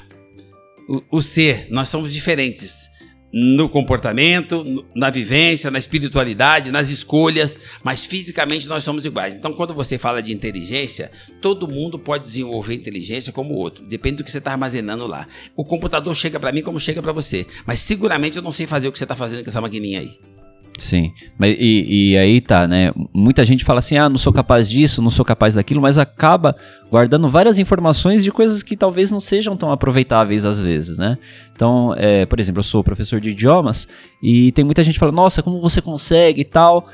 [0.90, 2.88] O, o ser, nós somos diferentes
[3.34, 9.36] no comportamento, no- na vivência, na espiritualidade, nas escolhas, mas fisicamente nós somos iguais.
[9.36, 14.18] Então, quando você fala de inteligência, todo mundo pode desenvolver inteligência como o outro, depende
[14.18, 15.28] do que você está armazenando lá.
[15.58, 18.88] O computador chega para mim como chega para você, mas seguramente eu não sei fazer
[18.88, 20.18] o que você está fazendo com essa maquininha aí.
[20.78, 22.92] Sim, mas e, e aí tá, né?
[23.14, 26.56] Muita gente fala assim, ah, não sou capaz disso, não sou capaz daquilo, mas acaba
[26.90, 31.18] guardando várias informações de coisas que talvez não sejam tão aproveitáveis às vezes, né?
[31.54, 33.88] Então, é, por exemplo, eu sou professor de idiomas
[34.22, 36.88] e tem muita gente que fala, nossa, como você consegue e tal.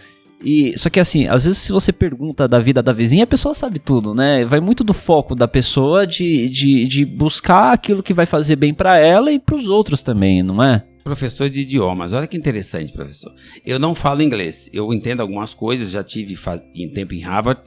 [0.44, 3.54] E, só que assim, às vezes se você pergunta da vida da vizinha, a pessoa
[3.54, 4.44] sabe tudo, né?
[4.44, 8.74] Vai muito do foco da pessoa de, de, de buscar aquilo que vai fazer bem
[8.74, 10.84] pra ela e pros outros também, não é?
[11.04, 13.34] Professor de idiomas, olha que interessante, professor.
[13.66, 16.38] Eu não falo inglês, eu entendo algumas coisas, já tive
[16.74, 17.62] em tempo em Harvard,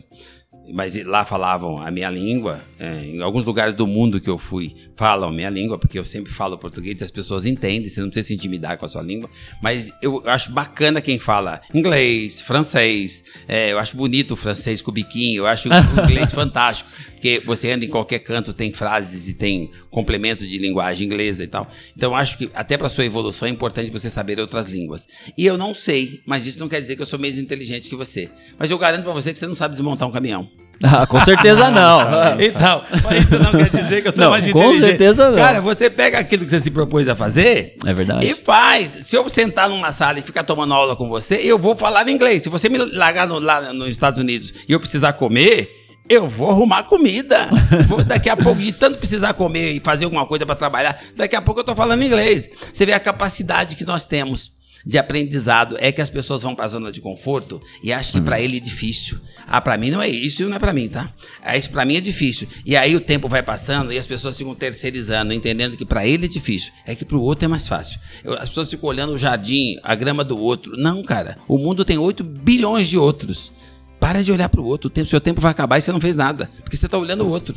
[0.72, 2.60] mas lá falavam a minha língua.
[2.78, 6.04] é, em alguns lugares do mundo que eu fui, falam a minha língua, porque eu
[6.04, 9.02] sempre falo português e as pessoas entendem, você não precisa se intimidar com a sua
[9.02, 9.30] língua.
[9.62, 14.90] Mas eu acho bacana quem fala inglês, francês, é, eu acho bonito o francês com
[14.90, 15.72] o biquinho, eu acho o
[16.04, 16.90] inglês fantástico,
[17.26, 21.46] porque você anda em qualquer canto, tem frases e tem complementos de linguagem inglesa e
[21.46, 21.68] tal.
[21.96, 25.06] Então acho que até para sua evolução é importante você saber outras línguas.
[25.36, 27.96] E eu não sei, mas isso não quer dizer que eu sou menos inteligente que
[27.96, 28.30] você.
[28.58, 30.48] Mas eu garanto para você que você não sabe desmontar um caminhão.
[30.82, 32.00] Ah, com certeza não.
[32.38, 34.88] Então, mas isso não quer dizer que eu sou Não, mais com inteligente.
[34.88, 35.36] certeza não.
[35.38, 38.26] Cara, você pega aquilo que você se propôs a fazer É verdade.
[38.26, 38.98] e faz.
[39.06, 42.42] Se eu sentar numa sala e ficar tomando aula com você, eu vou falar inglês.
[42.42, 45.75] Se você me largar no- lá nos Estados Unidos e eu precisar comer,
[46.08, 47.48] eu vou arrumar comida.
[47.88, 51.34] Vou, daqui a pouco, de tanto precisar comer e fazer alguma coisa para trabalhar, daqui
[51.36, 52.48] a pouco eu tô falando inglês.
[52.72, 54.52] Você vê a capacidade que nós temos
[54.84, 58.40] de aprendizado é que as pessoas vão pra zona de conforto e acham que pra
[58.40, 59.18] ele é difícil.
[59.44, 61.12] Ah, pra mim não é isso, não é pra mim, tá?
[61.42, 62.46] Ah, isso pra mim é difícil.
[62.64, 66.26] E aí o tempo vai passando e as pessoas ficam terceirizando, entendendo que pra ele
[66.26, 67.98] é difícil, é que pro outro é mais fácil.
[68.22, 70.76] Eu- As pessoas ficam olhando o jardim, a grama do outro.
[70.76, 71.36] Não, cara.
[71.48, 73.50] O mundo tem 8 bilhões de outros.
[74.00, 74.88] Para de olhar pro outro.
[74.88, 77.24] O tempo, seu tempo vai acabar e você não fez nada, porque você tá olhando
[77.24, 77.54] o outro.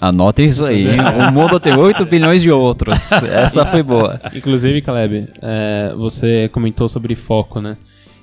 [0.00, 0.98] Anotem isso aí, hein?
[1.28, 3.12] O mundo tem 8 bilhões de outros.
[3.12, 4.20] Essa foi boa.
[4.34, 7.76] Inclusive, Caleb, é, você comentou sobre foco, né?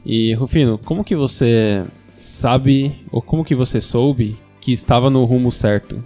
[0.06, 1.84] E, Rufino, como que você
[2.18, 6.04] sabe, ou como que você soube que estava no rumo certo?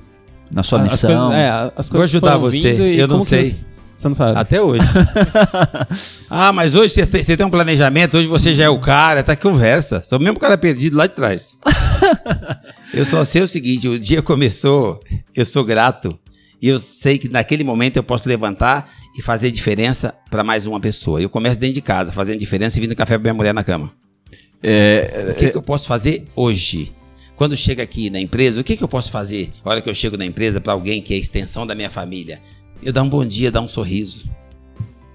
[0.51, 1.27] Na sua As missão.
[1.27, 3.55] coisas, é, as coisas Vou ajudar foram você, vindo eu não sei.
[3.97, 4.37] Você, não sabe?
[4.37, 4.83] Até hoje.
[6.29, 9.23] ah, mas hoje você tem- você tem um planejamento, hoje você já é o cara,
[9.23, 10.03] tá conversa.
[10.07, 11.55] Sou o mesmo cara perdido lá de trás.
[12.93, 14.99] eu só sei o seguinte: o dia começou,
[15.35, 16.17] eu sou grato.
[16.61, 20.79] E eu sei que naquele momento eu posso levantar e fazer diferença para mais uma
[20.79, 21.21] pessoa.
[21.21, 23.91] Eu começo dentro de casa, fazendo diferença e vindo café pra minha mulher na cama.
[24.61, 26.91] É, O que, que eu posso fazer hoje?
[27.35, 29.51] Quando chega aqui na empresa, o que, que eu posso fazer?
[29.63, 31.91] A hora que eu chego na empresa para alguém que é a extensão da minha
[31.91, 32.39] família,
[32.83, 34.29] eu dar um bom dia, dar um sorriso.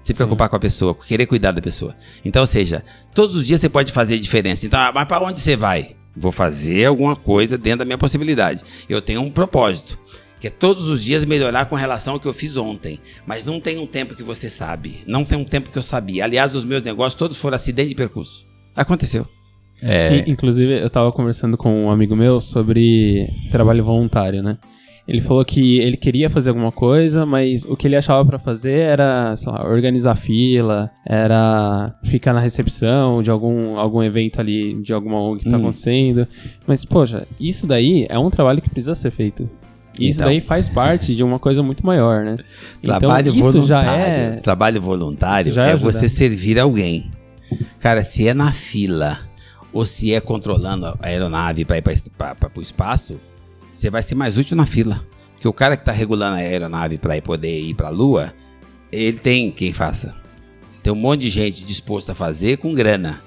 [0.03, 1.95] Se preocupar com a pessoa, querer cuidar da pessoa.
[2.25, 2.83] Então, ou seja,
[3.15, 4.65] todos os dias você pode fazer diferença.
[4.65, 5.95] Então, ah, mas para onde você vai?
[6.15, 8.63] Vou fazer alguma coisa dentro da minha possibilidade.
[8.89, 9.97] Eu tenho um propósito,
[10.41, 12.99] que é todos os dias melhorar com relação ao que eu fiz ontem.
[13.25, 14.99] Mas não tem um tempo que você sabe.
[15.07, 16.25] Não tem um tempo que eu sabia.
[16.25, 18.45] Aliás, os meus negócios todos foram acidente de percurso.
[18.75, 19.25] Aconteceu.
[19.81, 24.57] é, In- Inclusive, eu tava conversando com um amigo meu sobre trabalho voluntário, né?
[25.05, 28.79] Ele falou que ele queria fazer alguma coisa, mas o que ele achava pra fazer
[28.79, 34.93] era, sei lá, organizar fila, era ficar na recepção de algum, algum evento ali, de
[34.93, 35.59] alguma ONG que tá Hum.
[35.59, 36.25] acontecendo.
[36.65, 39.49] Mas, poxa, isso daí é um trabalho que precisa ser feito.
[39.99, 40.27] Isso Então.
[40.29, 42.37] daí faz parte de uma coisa muito maior, né?
[42.81, 43.67] Trabalho então, voluntário.
[43.67, 44.31] já é.
[44.37, 47.11] Trabalho voluntário é é, você servir alguém.
[47.79, 49.19] Cara, se é na fila
[49.73, 53.19] ou se é controlando a aeronave para ir para o espaço,
[53.73, 55.05] você vai ser mais útil na fila.
[55.33, 58.33] Porque o cara que está regulando a aeronave para poder ir para a Lua,
[58.91, 60.15] ele tem quem faça.
[60.81, 63.21] Tem um monte de gente disposta a fazer com grana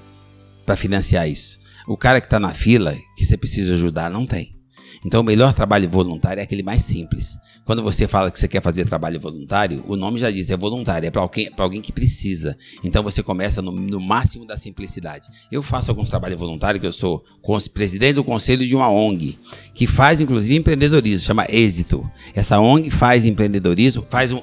[0.65, 1.59] para financiar isso.
[1.87, 4.56] O cara que está na fila, que você precisa ajudar, não tem.
[5.05, 7.37] Então, o melhor trabalho voluntário é aquele mais simples.
[7.65, 11.07] Quando você fala que você quer fazer trabalho voluntário, o nome já diz, é voluntário,
[11.07, 12.57] é para alguém, alguém que precisa.
[12.83, 15.27] Então, você começa no, no máximo da simplicidade.
[15.51, 17.23] Eu faço alguns trabalhos voluntários, que eu sou
[17.73, 19.37] presidente do conselho de uma ONG,
[19.73, 22.09] que faz, inclusive, empreendedorismo, chama Êxito.
[22.33, 24.41] Essa ONG faz empreendedorismo, faz um-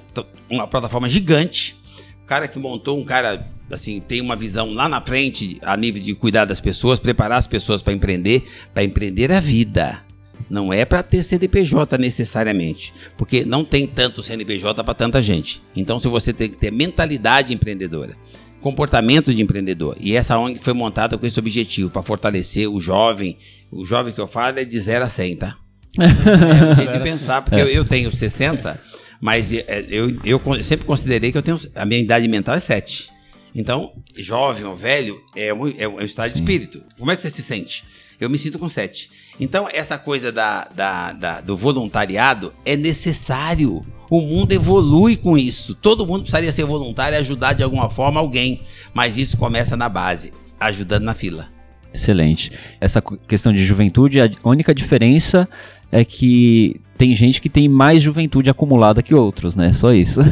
[0.51, 1.77] uma plataforma gigante.
[2.23, 6.01] O cara que montou, um cara assim, tem uma visão lá na frente a nível
[6.03, 10.04] de cuidar das pessoas, preparar as pessoas para empreender, para empreender a vida.
[10.49, 15.61] Não é para ter CNPJ necessariamente, porque não tem tanto CNPJ para tanta gente.
[15.75, 18.15] Então, se você tem que ter mentalidade empreendedora,
[18.61, 23.37] comportamento de empreendedor, e essa ONG foi montada com esse objetivo, para fortalecer o jovem.
[23.71, 25.57] O jovem que eu falo é de 0 a 100, tá?
[25.99, 28.81] É jeito de pensar, porque eu, eu tenho 60,
[29.21, 31.59] mas é, eu, eu con- sempre considerei que eu tenho.
[31.75, 33.09] A minha idade mental é 7.
[33.55, 36.41] Então, jovem ou velho é um, é um estado de Sim.
[36.41, 36.83] espírito.
[36.99, 37.85] Como é que você se sente?
[38.21, 39.11] Eu me sinto com 7.
[39.41, 43.85] Então, essa coisa da, da- da- do voluntariado é necessário.
[44.11, 45.75] O mundo evolui com isso.
[45.75, 48.61] Todo mundo precisaria ser voluntário e ajudar de alguma forma alguém.
[48.93, 51.49] Mas isso começa na base, ajudando na fila.
[51.93, 52.51] Excelente.
[52.81, 55.49] Essa questão de juventude, a única diferença
[55.95, 59.73] é que tem gente que tem mais juventude acumulada que outros, né?
[59.73, 60.21] Só isso.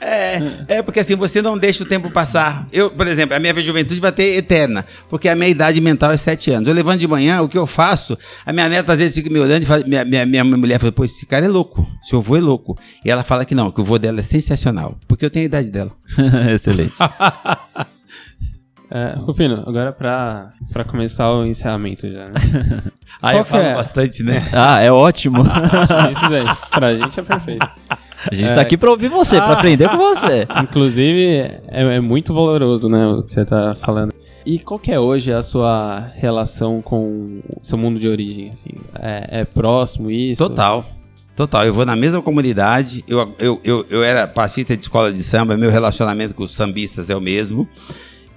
[0.00, 2.68] É, é porque assim, você não deixa o tempo passar.
[2.72, 6.16] Eu, por exemplo, a minha juventude vai ter eterna, porque a minha idade mental é
[6.16, 6.68] 7 anos.
[6.68, 9.40] Eu levanto de manhã, o que eu faço, a minha neta às vezes fica me
[9.40, 12.36] olhando e fala, minha, minha, minha mulher fala, pô, esse cara é louco, seu avô
[12.36, 12.78] é louco.
[13.04, 15.46] E ela fala que não, que o avô dela é sensacional, porque eu tenho a
[15.46, 15.90] idade dela.
[16.54, 16.94] Excelente.
[18.90, 22.32] É, Rufino, agora pra, pra começar o encerramento já, né?
[23.20, 23.74] Qual eu falo é?
[23.74, 24.48] bastante, né?
[24.52, 25.42] Ah, é ótimo.
[26.12, 27.68] Isso daí, pra gente é perfeito.
[28.30, 30.46] A gente tá aqui pra ouvir você, pra aprender com você.
[30.62, 34.12] Inclusive, é, é muito valoroso, né, o que você tá falando.
[34.44, 38.70] E qual que é hoje a sua relação com o seu mundo de origem, assim?
[38.98, 40.48] É, é próximo isso?
[40.48, 40.84] Total.
[41.36, 45.22] Total, eu vou na mesma comunidade, eu, eu, eu, eu era passista de escola de
[45.22, 47.68] samba, meu relacionamento com os sambistas é o mesmo.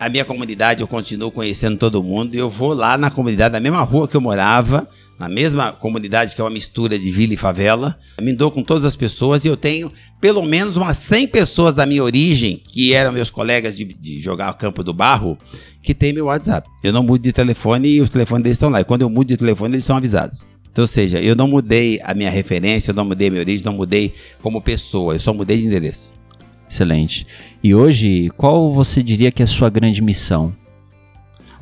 [0.01, 3.83] A minha comunidade eu continuo conhecendo todo mundo, eu vou lá na comunidade, na mesma
[3.83, 7.99] rua que eu morava, na mesma comunidade que é uma mistura de vila e favela,
[8.19, 11.85] me dou com todas as pessoas e eu tenho pelo menos umas 100 pessoas da
[11.85, 15.37] minha origem, que eram meus colegas de, de jogar campo do barro,
[15.83, 16.67] que tem meu WhatsApp.
[16.83, 18.81] Eu não mudo de telefone e os telefones deles estão lá.
[18.81, 20.47] E quando eu mudo de telefone, eles são avisados.
[20.71, 23.63] Então, ou seja, eu não mudei a minha referência, eu não mudei a minha origem,
[23.63, 26.11] não mudei como pessoa, eu só mudei de endereço.
[26.67, 27.27] Excelente.
[27.63, 30.55] E hoje, qual você diria que é a sua grande missão?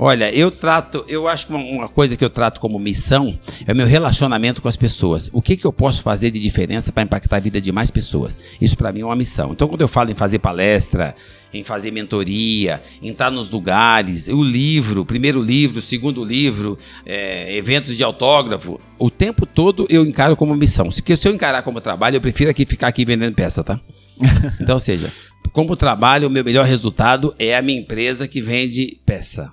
[0.02, 3.76] Olha, eu trato, eu acho que uma, coisa que eu trato como missão é o
[3.76, 5.30] meu relacionamento com as pessoas.
[5.34, 8.38] O que, que eu posso fazer de diferença para impactar a vida de mais pessoas?
[8.62, 9.52] Isso para mim é uma missão.
[9.52, 11.14] Então, quando eu falo em fazer palestra,
[11.54, 17.98] em fazer mentoria, em estar nos lugares, o livro, primeiro livro, segundo livro, é, eventos
[17.98, 20.90] de autógrafo, o tempo todo eu encaro como missão.
[20.92, 23.78] Se, se eu encarar como trabalho, eu prefiro aqui ficar aqui vendendo peça, tá?
[24.60, 25.12] Então, ou seja,
[25.52, 29.52] como trabalho, o meu melhor resultado é a minha empresa que vende peça.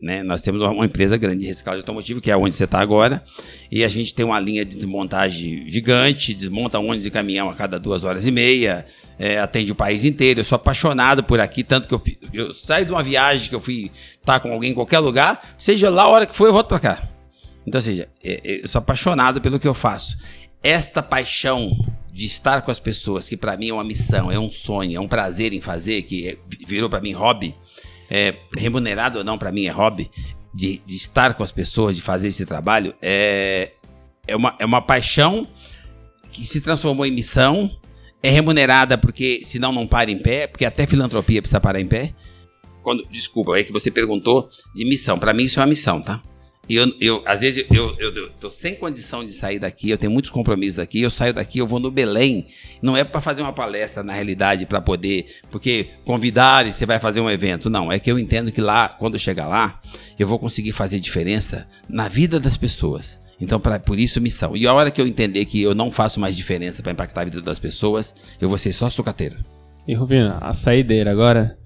[0.00, 0.22] Né?
[0.22, 3.22] Nós temos uma empresa grande de reciclagem automotivo, que é onde você está agora,
[3.70, 7.80] e a gente tem uma linha de desmontagem gigante, desmonta ônibus e caminhão a cada
[7.80, 8.86] duas horas e meia,
[9.18, 10.40] é, atende o país inteiro.
[10.40, 12.02] Eu sou apaixonado por aqui, tanto que eu,
[12.32, 15.90] eu saio de uma viagem que eu fui estar com alguém em qualquer lugar, seja
[15.90, 17.02] lá a hora que for, eu volto para cá.
[17.66, 20.16] Então, ou seja, é- é- eu sou apaixonado pelo que eu faço.
[20.62, 21.76] Esta paixão
[22.18, 25.00] de estar com as pessoas, que para mim é uma missão, é um sonho, é
[25.00, 27.54] um prazer em fazer, que é- virou para mim hobby,
[28.10, 30.10] é, remunerado ou não, para mim é hobby,
[30.52, 33.70] de, de estar com as pessoas, de fazer esse trabalho, é,
[34.26, 35.46] é, uma, é uma paixão
[36.32, 37.70] que se transformou em missão,
[38.20, 42.12] é remunerada porque senão não para em pé, porque até filantropia precisa parar em pé.
[42.82, 45.20] Quando, desculpa, é que você perguntou de missão.
[45.20, 46.20] Para mim isso é uma missão, tá?
[46.68, 49.96] E eu, eu às vezes eu, eu, eu tô sem condição de sair daqui, eu
[49.96, 52.46] tenho muitos compromissos aqui, eu saio daqui, eu vou no Belém,
[52.82, 56.98] não é para fazer uma palestra na realidade para poder, porque convidar e você vai
[56.98, 59.80] fazer um evento, não, é que eu entendo que lá, quando eu chegar lá,
[60.18, 63.20] eu vou conseguir fazer diferença na vida das pessoas.
[63.40, 64.56] Então, pra, por isso, missão.
[64.56, 67.24] E a hora que eu entender que eu não faço mais diferença para impactar a
[67.24, 69.36] vida das pessoas, eu vou ser só sucateiro.
[69.86, 71.56] E Rufino, a saideira agora,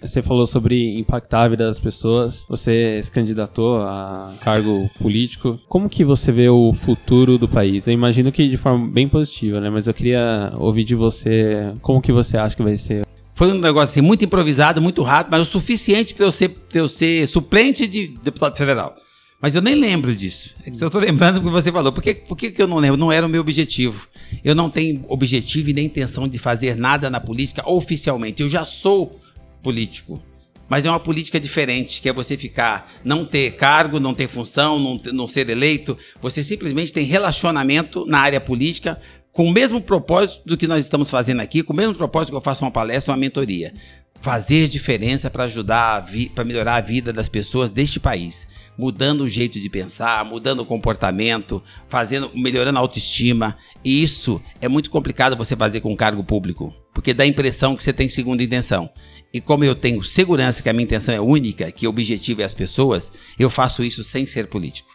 [0.00, 2.44] Você falou sobre impactar a vida das pessoas.
[2.48, 5.60] Você se candidatou a cargo político.
[5.68, 7.86] Como que você vê o futuro do país?
[7.86, 9.68] Eu imagino que de forma bem positiva, né?
[9.68, 13.02] Mas eu queria ouvir de você como que você acha que vai ser
[13.34, 16.86] foi um negócio assim, muito improvisado, muito rápido, mas o suficiente para eu ser, eu
[16.86, 18.94] ser suplente de deputado federal.
[19.40, 20.54] Mas eu nem lembro disso.
[20.66, 21.90] É eu estou lembrando o que você falou.
[21.90, 22.98] Por, que, por que, que eu não lembro?
[22.98, 24.06] Não era o meu objetivo.
[24.44, 28.42] Eu não tenho objetivo e nem intenção de fazer nada na política oficialmente.
[28.42, 29.18] Eu já sou
[29.62, 30.22] político.
[30.68, 34.78] Mas é uma política diferente, que é você ficar, não ter cargo, não ter função,
[34.78, 35.98] não, ter, não ser eleito.
[36.22, 39.00] Você simplesmente tem relacionamento na área política
[39.32, 42.36] com o mesmo propósito do que nós estamos fazendo aqui, com o mesmo propósito que
[42.36, 43.74] eu faço uma palestra, uma mentoria.
[44.20, 48.46] Fazer diferença para ajudar, para melhorar a vida das pessoas deste país
[48.80, 53.58] mudando o jeito de pensar, mudando o comportamento, fazendo, melhorando a autoestima.
[53.84, 57.76] E isso é muito complicado você fazer com um cargo público, porque dá a impressão
[57.76, 58.88] que você tem segunda intenção.
[59.32, 62.44] E como eu tenho segurança que a minha intenção é única, que o objetivo é
[62.44, 64.90] as pessoas, eu faço isso sem ser político.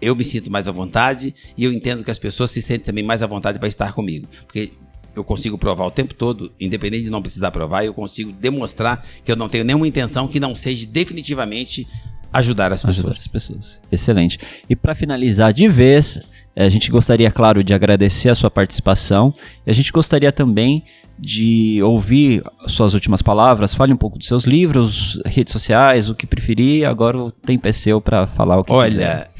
[0.00, 3.04] Eu me sinto mais à vontade e eu entendo que as pessoas se sentem também
[3.04, 4.26] mais à vontade para estar comigo.
[4.44, 4.72] Porque
[5.14, 9.30] eu consigo provar o tempo todo, independente de não precisar provar, eu consigo demonstrar que
[9.30, 11.86] eu não tenho nenhuma intenção que não seja definitivamente
[12.32, 12.98] ajudar as pessoas.
[12.98, 13.80] Ajudar as pessoas.
[13.90, 14.38] Excelente.
[14.68, 16.20] E para finalizar de vez,
[16.64, 19.32] a gente gostaria, claro, de agradecer a sua participação.
[19.66, 20.84] E a gente gostaria também
[21.18, 23.74] de ouvir suas últimas palavras.
[23.74, 26.86] Fale um pouco dos seus livros, redes sociais, o que preferir.
[26.86, 29.30] Agora o tempo é seu para falar o que Olha, quiser.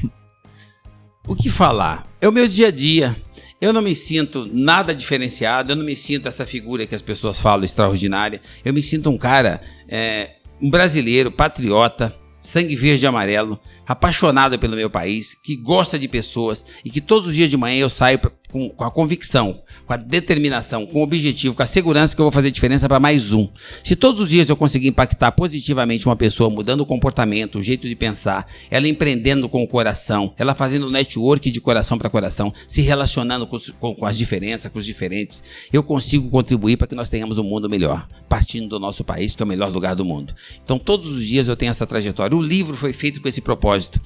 [1.27, 2.03] o que falar?
[2.21, 3.15] É o meu dia a dia.
[3.61, 7.41] Eu não me sinto nada diferenciado, eu não me sinto essa figura que as pessoas
[7.41, 8.39] falam extraordinária.
[8.63, 14.75] Eu me sinto um cara, é, um brasileiro, patriota, sangue verde e amarelo, apaixonado pelo
[14.75, 18.19] meu país, que gosta de pessoas e que todos os dias de manhã eu saio
[18.51, 22.25] com, com, a convicção, com a determinação, com o objetivo, com a segurança que eu
[22.25, 23.47] vou fazer diferença para mais um.
[23.83, 27.87] Se todos os dias eu conseguir impactar positivamente uma pessoa, mudando o comportamento, o jeito
[27.87, 32.81] de pensar, ela empreendendo com o coração, ela fazendo network de coração para coração, se
[32.81, 37.09] relacionando com, com, com, as diferenças, com os diferentes, eu consigo contribuir para que nós
[37.09, 40.33] tenhamos um mundo melhor, partindo do nosso país, que é o melhor lugar do mundo.
[40.63, 42.35] Então, todos os dias eu tenho essa trajetória.
[42.35, 44.01] O livro foi feito com esse propósito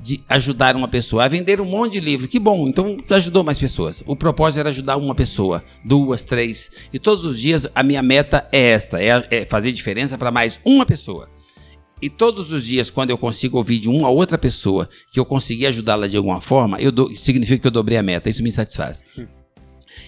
[0.00, 2.28] de ajudar uma pessoa a vender um monte de livro.
[2.28, 4.02] Que bom, então ajudou mais pessoas.
[4.06, 6.70] O propósito era ajudar uma pessoa, duas, três.
[6.92, 10.60] E todos os dias a minha meta é esta: é, é fazer diferença para mais
[10.64, 11.28] uma pessoa.
[12.00, 15.66] E todos os dias, quando eu consigo ouvir de uma outra pessoa que eu consegui
[15.66, 18.28] ajudá-la de alguma forma, eu do, significa que eu dobrei a meta.
[18.28, 19.02] Isso me satisfaz.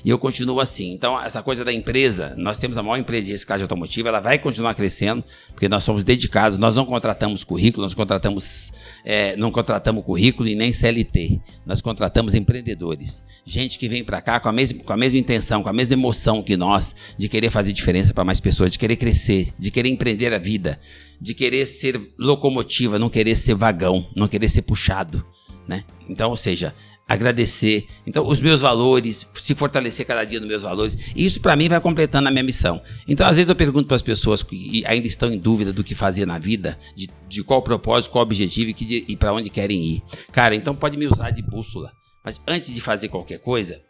[0.04, 0.92] E eu continuo assim.
[0.92, 4.38] Então, essa coisa da empresa, nós temos a maior empresa de reciclagem automotiva, ela vai
[4.38, 8.72] continuar crescendo, porque nós somos dedicados, nós não contratamos currículo, nós contratamos,
[9.04, 11.40] é, não contratamos currículo e nem CLT.
[11.66, 13.24] Nós contratamos empreendedores.
[13.44, 15.94] Gente que vem para cá com a, mesma, com a mesma intenção, com a mesma
[15.94, 19.88] emoção que nós, de querer fazer diferença para mais pessoas, de querer crescer, de querer
[19.88, 20.78] empreender a vida,
[21.20, 25.24] de querer ser locomotiva, não querer ser vagão, não querer ser puxado.
[25.66, 25.84] Né?
[26.08, 26.74] Então, ou seja,
[27.08, 27.86] agradecer.
[28.06, 30.96] Então, os meus valores, se fortalecer cada dia nos meus valores.
[31.16, 32.82] Isso para mim vai completando a minha missão.
[33.08, 35.94] Então, às vezes eu pergunto para as pessoas que ainda estão em dúvida do que
[35.94, 40.02] fazer na vida, de, de qual propósito, qual objetivo e, e para onde querem ir.
[40.30, 41.92] Cara, então pode me usar de bússola.
[42.22, 43.80] Mas antes de fazer qualquer coisa,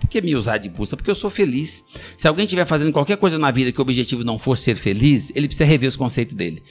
[0.00, 0.96] por que me usar de bússola?
[0.96, 1.84] Porque eu sou feliz.
[2.18, 5.30] Se alguém estiver fazendo qualquer coisa na vida que o objetivo não for ser feliz,
[5.34, 6.62] ele precisa rever os conceitos dele.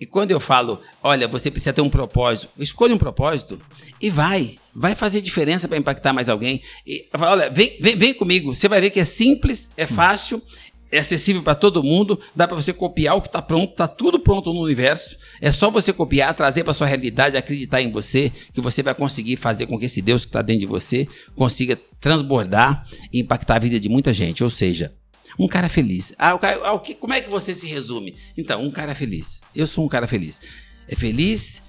[0.00, 3.58] E quando eu falo, olha, você precisa ter um propósito, escolha um propósito
[4.00, 4.56] e vai.
[4.74, 6.60] Vai fazer diferença para impactar mais alguém.
[6.84, 8.54] E falo, olha, vem, vem, vem comigo.
[8.54, 10.42] Você vai ver que é simples, é fácil,
[10.90, 12.20] é acessível para todo mundo.
[12.34, 15.16] Dá para você copiar o que está pronto, está tudo pronto no universo.
[15.40, 19.36] É só você copiar, trazer para sua realidade, acreditar em você, que você vai conseguir
[19.36, 23.60] fazer com que esse Deus que está dentro de você consiga transbordar e impactar a
[23.60, 24.42] vida de muita gente.
[24.42, 24.92] Ou seja,
[25.38, 26.12] um cara feliz.
[26.18, 28.16] Ah, o cara, ah, o que, como é que você se resume?
[28.36, 29.40] Então, um cara feliz.
[29.54, 30.40] Eu sou um cara feliz.
[30.88, 31.62] É feliz.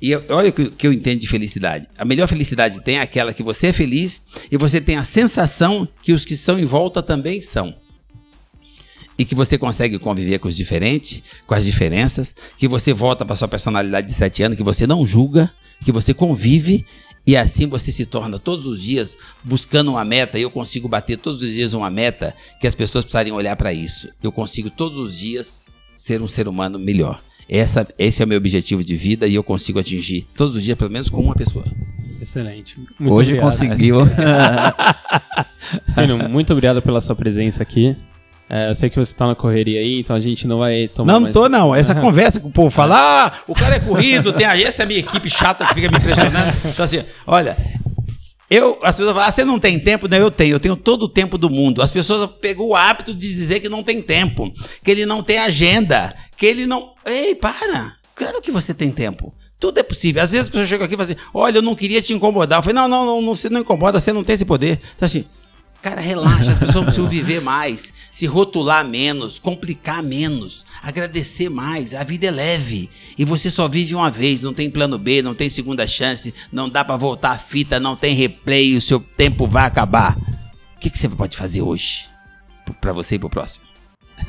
[0.00, 1.86] E olha o que, que eu entendo de felicidade.
[1.98, 6.12] A melhor felicidade tem aquela que você é feliz e você tem a sensação que
[6.12, 7.74] os que estão em volta também são
[9.18, 13.36] e que você consegue conviver com os diferentes, com as diferenças, que você volta para
[13.36, 15.52] sua personalidade de sete anos, que você não julga,
[15.84, 16.86] que você convive
[17.26, 20.38] e assim você se torna todos os dias buscando uma meta.
[20.38, 23.72] E eu consigo bater todos os dias uma meta que as pessoas precisariam olhar para
[23.72, 24.08] isso.
[24.22, 25.60] Eu consigo todos os dias
[25.96, 27.22] ser um ser humano melhor.
[27.48, 30.78] Essa, esse é o meu objetivo de vida e eu consigo atingir todos os dias,
[30.78, 31.64] pelo menos com uma pessoa.
[32.20, 32.76] Excelente.
[32.98, 33.50] Muito Hoje obrigado.
[33.50, 33.96] conseguiu.
[35.94, 37.96] Filho, muito obrigado pela sua presença aqui.
[38.52, 41.12] É, eu sei que você tá na correria aí, então a gente não vai tomar.
[41.12, 41.72] Não, não tô não.
[41.76, 42.96] Essa conversa que o povo fala,
[43.26, 45.88] ah, o cara é corrido, tem aí, essa é a minha equipe chata que fica
[45.88, 46.52] me impressionando.
[46.64, 47.56] Então, assim, olha,
[48.50, 50.08] Eu, as pessoas falam, ah, você não tem tempo?
[50.08, 51.80] Não, eu tenho, eu tenho todo o tempo do mundo.
[51.80, 55.38] As pessoas pegou o hábito de dizer que não tem tempo, que ele não tem
[55.38, 56.90] agenda, que ele não.
[57.06, 57.94] Ei, para!
[58.16, 59.32] Claro que você tem tempo.
[59.60, 60.22] Tudo é possível.
[60.22, 62.58] Às vezes as pessoas chegam aqui e falam assim: olha, eu não queria te incomodar.
[62.58, 64.80] Eu falei, não, não, não você não incomoda, você não tem esse poder.
[64.96, 65.24] Então, assim,
[65.82, 71.94] cara, relaxa, as pessoas precisam viver mais, se rotular menos, complicar menos, agradecer mais.
[71.94, 72.90] A vida é leve.
[73.18, 76.68] E você só vive uma vez, não tem plano B, não tem segunda chance, não
[76.68, 80.16] dá para voltar a fita, não tem replay, o seu tempo vai acabar.
[80.76, 82.10] O que, que você pode fazer hoje?
[82.80, 83.64] para você e pro próximo.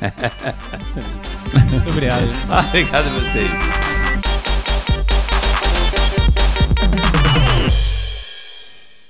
[1.70, 2.24] Muito obrigado.
[2.68, 3.91] obrigado a vocês.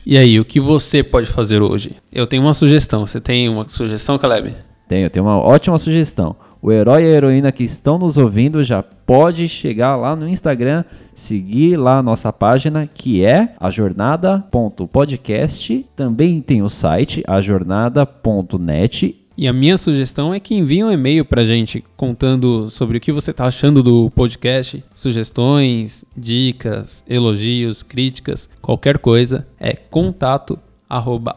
[0.04, 1.94] E aí, o que você pode fazer hoje?
[2.10, 3.06] Eu tenho uma sugestão.
[3.06, 4.52] Você tem uma sugestão, Caleb?
[4.88, 6.34] Tenho, tenho uma ótima sugestão.
[6.60, 10.84] O herói e a heroína que estão nos ouvindo já pode chegar lá no Instagram,
[11.14, 15.86] seguir lá a nossa página que é ajornada.podcast.
[15.96, 21.44] Também tem o site ajornada.net e a minha sugestão é que envie um e-mail pra
[21.44, 28.98] gente contando sobre o que você tá achando do podcast, sugestões, dicas, elogios, críticas, qualquer
[28.98, 29.46] coisa.
[29.58, 30.58] É contato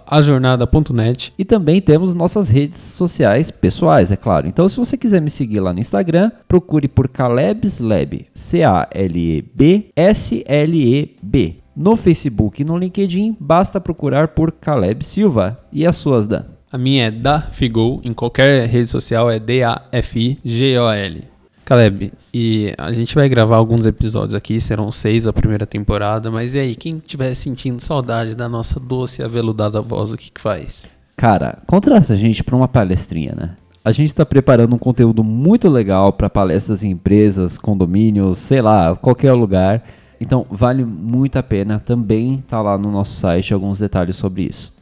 [0.07, 1.33] ajornada.net.
[1.37, 4.47] E também temos nossas redes sociais pessoais, é claro.
[4.47, 11.55] Então, se você quiser me seguir lá no Instagram, procure por Caleb's Lab, C-A-L-E-B S-L-E-B.
[11.75, 15.59] No Facebook e no LinkedIn, basta procurar por Caleb Silva.
[15.71, 16.54] E as suas, Dan?
[16.75, 21.23] A minha é da Figol, em qualquer rede social é D-A-F-I-G-O-L.
[21.63, 26.53] Caleb, e a gente vai gravar alguns episódios aqui, serão seis a primeira temporada, mas
[26.53, 30.41] e aí, quem estiver sentindo saudade da nossa doce e aveludada voz, o que que
[30.41, 30.85] faz?
[31.15, 33.51] Cara, contrata a gente para uma palestrinha, né?
[33.81, 38.93] A gente está preparando um conteúdo muito legal para palestras em empresas, condomínios, sei lá,
[38.97, 39.81] qualquer lugar.
[40.19, 44.74] Então vale muito a pena também tá lá no nosso site alguns detalhes sobre isso.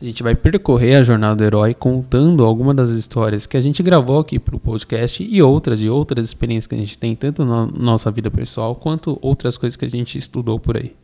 [0.00, 3.82] A gente vai percorrer a jornada do herói contando algumas das histórias que a gente
[3.82, 7.44] gravou aqui para o podcast e outras de outras experiências que a gente tem, tanto
[7.44, 10.96] na nossa vida pessoal quanto outras coisas que a gente estudou por aí.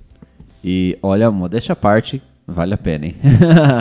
[0.65, 3.17] E olha, modéstia à parte, vale a pena, hein?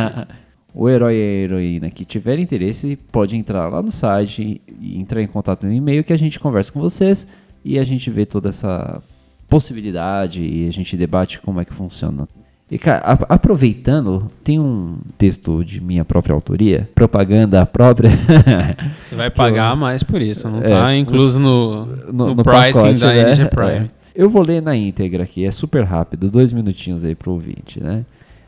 [0.75, 5.21] o herói e a heroína que tiver interesse pode entrar lá no site e entrar
[5.21, 7.25] em contato no e-mail que a gente conversa com vocês
[7.63, 9.01] e a gente vê toda essa
[9.47, 12.27] possibilidade e a gente debate como é que funciona
[12.69, 18.09] e, cara, a, aproveitando, tem um texto de minha própria autoria, propaganda própria.
[18.99, 22.43] Você vai pagar eu, mais por isso, não está é, incluso no, no, no, no
[22.43, 23.31] pricing pacote, da né?
[23.31, 23.71] NG Prime.
[23.71, 23.89] É.
[24.15, 28.03] Eu vou ler na íntegra aqui, é super rápido, dois minutinhos aí pro ouvinte, né?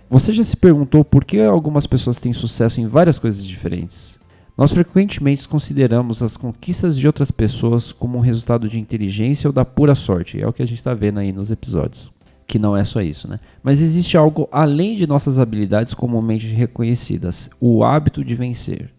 [0.09, 4.17] Você já se perguntou por que algumas pessoas têm sucesso em várias coisas diferentes?
[4.57, 9.65] Nós frequentemente consideramos as conquistas de outras pessoas como um resultado de inteligência ou da
[9.65, 10.41] pura sorte.
[10.41, 12.09] É o que a gente está vendo aí nos episódios
[12.47, 13.39] que não é só isso, né?
[13.61, 18.89] Mas existe algo além de nossas habilidades comumente reconhecidas, o hábito de vencer.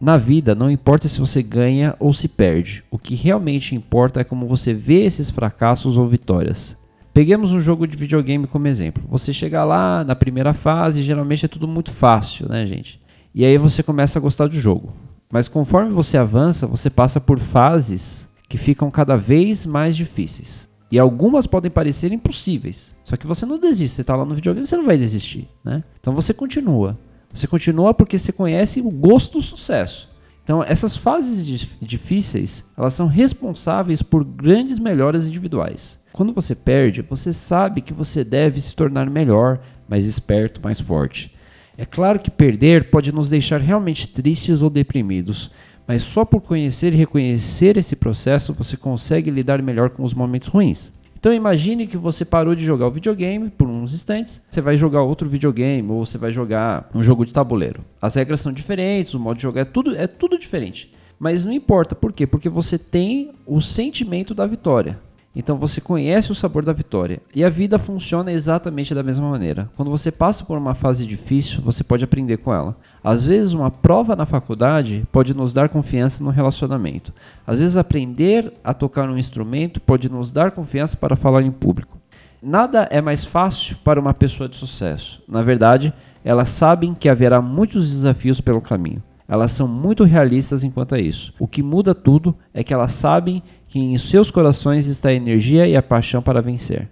[0.00, 4.24] Na vida, não importa se você ganha ou se perde, o que realmente importa é
[4.24, 6.76] como você vê esses fracassos ou vitórias.
[7.12, 9.02] Peguemos um jogo de videogame como exemplo.
[9.08, 13.00] Você chega lá na primeira fase, geralmente é tudo muito fácil, né, gente?
[13.34, 14.92] E aí você começa a gostar do jogo.
[15.30, 20.67] Mas conforme você avança, você passa por fases que ficam cada vez mais difíceis.
[20.90, 22.94] E algumas podem parecer impossíveis.
[23.04, 23.96] Só que você não desiste.
[23.96, 25.48] Você está lá no videogame, você não vai desistir.
[25.62, 25.84] Né?
[26.00, 26.98] Então você continua.
[27.32, 30.08] Você continua porque você conhece o gosto do sucesso.
[30.42, 31.46] Então essas fases
[31.80, 35.98] difíceis, elas são responsáveis por grandes melhoras individuais.
[36.10, 41.34] Quando você perde, você sabe que você deve se tornar melhor, mais esperto, mais forte.
[41.76, 45.50] É claro que perder pode nos deixar realmente tristes ou deprimidos,
[45.88, 50.48] mas só por conhecer e reconhecer esse processo você consegue lidar melhor com os momentos
[50.48, 50.92] ruins.
[51.18, 55.02] Então imagine que você parou de jogar o videogame por uns instantes, você vai jogar
[55.02, 57.82] outro videogame ou você vai jogar um jogo de tabuleiro.
[58.00, 60.92] As regras são diferentes, o modo de jogar é tudo, é tudo diferente.
[61.18, 62.26] Mas não importa, por quê?
[62.26, 65.00] Porque você tem o sentimento da vitória.
[65.38, 67.22] Então você conhece o sabor da vitória.
[67.32, 69.70] E a vida funciona exatamente da mesma maneira.
[69.76, 72.76] Quando você passa por uma fase difícil, você pode aprender com ela.
[73.04, 77.14] Às vezes, uma prova na faculdade pode nos dar confiança no relacionamento.
[77.46, 81.96] Às vezes, aprender a tocar um instrumento pode nos dar confiança para falar em público.
[82.42, 85.22] Nada é mais fácil para uma pessoa de sucesso.
[85.28, 89.00] Na verdade, elas sabem que haverá muitos desafios pelo caminho.
[89.28, 91.34] Elas são muito realistas enquanto a isso.
[91.38, 95.68] O que muda tudo é que elas sabem que em seus corações está a energia
[95.68, 96.88] e a paixão para vencer.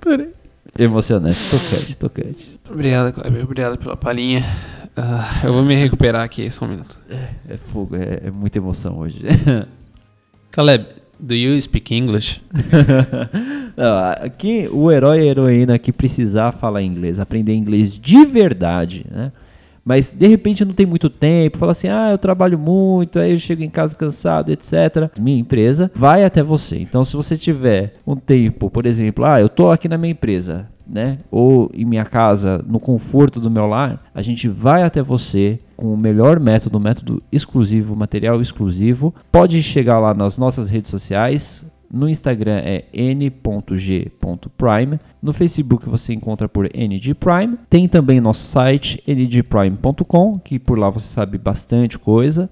[0.00, 0.30] Peraí.
[0.78, 2.60] Emocionante, tocante, tocante.
[2.68, 3.44] Obrigado, Kleber.
[3.44, 4.44] Obrigado pela palhinha.
[4.96, 7.00] Uh, eu vou me recuperar aqui, só um minuto.
[7.08, 9.20] É, é fogo, é, é muita emoção hoje.
[10.50, 10.86] Caleb,
[11.18, 12.42] Do you speak English?
[13.76, 19.04] Não, aqui o herói e a heroína que precisar falar inglês, aprender inglês de verdade,
[19.10, 19.32] né?
[19.86, 23.38] Mas de repente não tem muito tempo, fala assim: "Ah, eu trabalho muito, aí eu
[23.38, 25.08] chego em casa cansado, etc".
[25.20, 26.76] Minha empresa vai até você.
[26.76, 30.66] Então se você tiver um tempo, por exemplo, ah, eu tô aqui na minha empresa,
[30.84, 31.18] né?
[31.30, 35.94] Ou em minha casa, no conforto do meu lar, a gente vai até você com
[35.94, 39.14] o melhor método, método exclusivo, material exclusivo.
[39.30, 41.64] Pode chegar lá nas nossas redes sociais.
[41.92, 43.38] No Instagram é n.g.prime.
[45.22, 47.58] No Facebook você encontra por NGPrime.
[47.70, 52.50] Tem também nosso site ngprime.com, que por lá você sabe bastante coisa.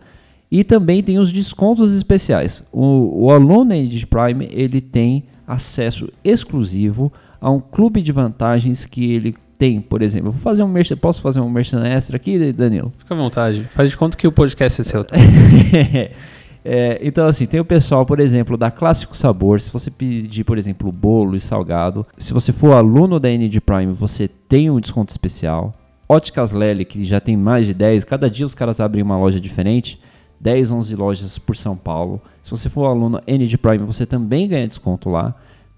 [0.51, 2.62] E também tem os descontos especiais.
[2.72, 9.12] O, o aluno NG Prime ele tem acesso exclusivo a um clube de vantagens que
[9.12, 10.30] ele tem, por exemplo.
[10.30, 12.93] Vou fazer um merchan, posso fazer um merchan extra aqui, Danilo?
[12.99, 13.68] Fica à vontade.
[13.74, 15.05] Faz de conta que o podcast é seu.
[16.64, 19.60] é, então, assim, tem o pessoal, por exemplo, da Clássico Sabor.
[19.60, 23.92] Se você pedir, por exemplo, bolo e salgado, se você for aluno da ND Prime,
[23.92, 25.74] você tem um desconto especial.
[26.08, 29.38] Óticas Lely, que já tem mais de 10, cada dia os caras abrem uma loja
[29.38, 30.00] diferente.
[30.40, 32.20] 10, 11 lojas por São Paulo.
[32.42, 35.34] Se você for aluno ND Prime, você também ganha desconto lá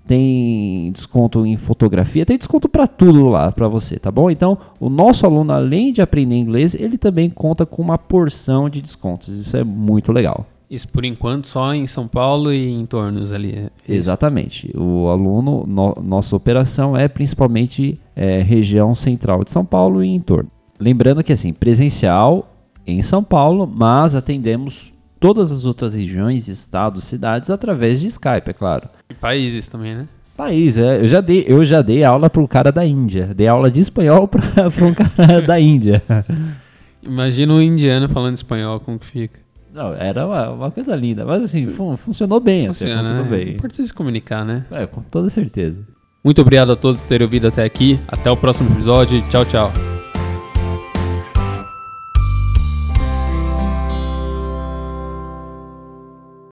[0.07, 4.31] tem desconto em fotografia, tem desconto para tudo lá para você, tá bom?
[4.31, 8.81] Então, o nosso aluno, além de aprender inglês, ele também conta com uma porção de
[8.81, 9.29] descontos.
[9.29, 10.47] Isso é muito legal.
[10.69, 13.53] Isso por enquanto só em São Paulo e em tornos ali.
[13.53, 14.73] É Exatamente.
[14.77, 20.21] O aluno, no, nossa operação é principalmente é, região central de São Paulo e em
[20.21, 20.51] torno.
[20.79, 22.53] Lembrando que assim, presencial
[22.87, 28.53] em São Paulo, mas atendemos todas as outras regiões, estados, cidades através de Skype, é
[28.53, 28.89] claro.
[29.09, 30.09] E países também, né?
[30.37, 31.01] País, é.
[31.01, 33.33] Eu já dei, eu já dei aula para um cara da Índia.
[33.35, 34.43] Dei aula de espanhol para
[34.85, 36.03] um cara da Índia.
[37.03, 39.46] Imagina um indiano falando espanhol, como que fica?
[39.77, 41.27] Não, era uma, uma coisa linda.
[41.27, 42.69] Mas assim, fun funcionou bem.
[42.69, 43.31] Funciona, funcionou né?
[43.31, 43.49] bem.
[43.49, 44.65] É importante se comunicar, né?
[44.71, 45.77] É, com toda certeza.
[46.25, 48.01] Muito obrigado a todos por terem ouvido até aqui.
[48.09, 49.21] Até o próximo episódio.
[49.29, 49.96] Tchau, tchau.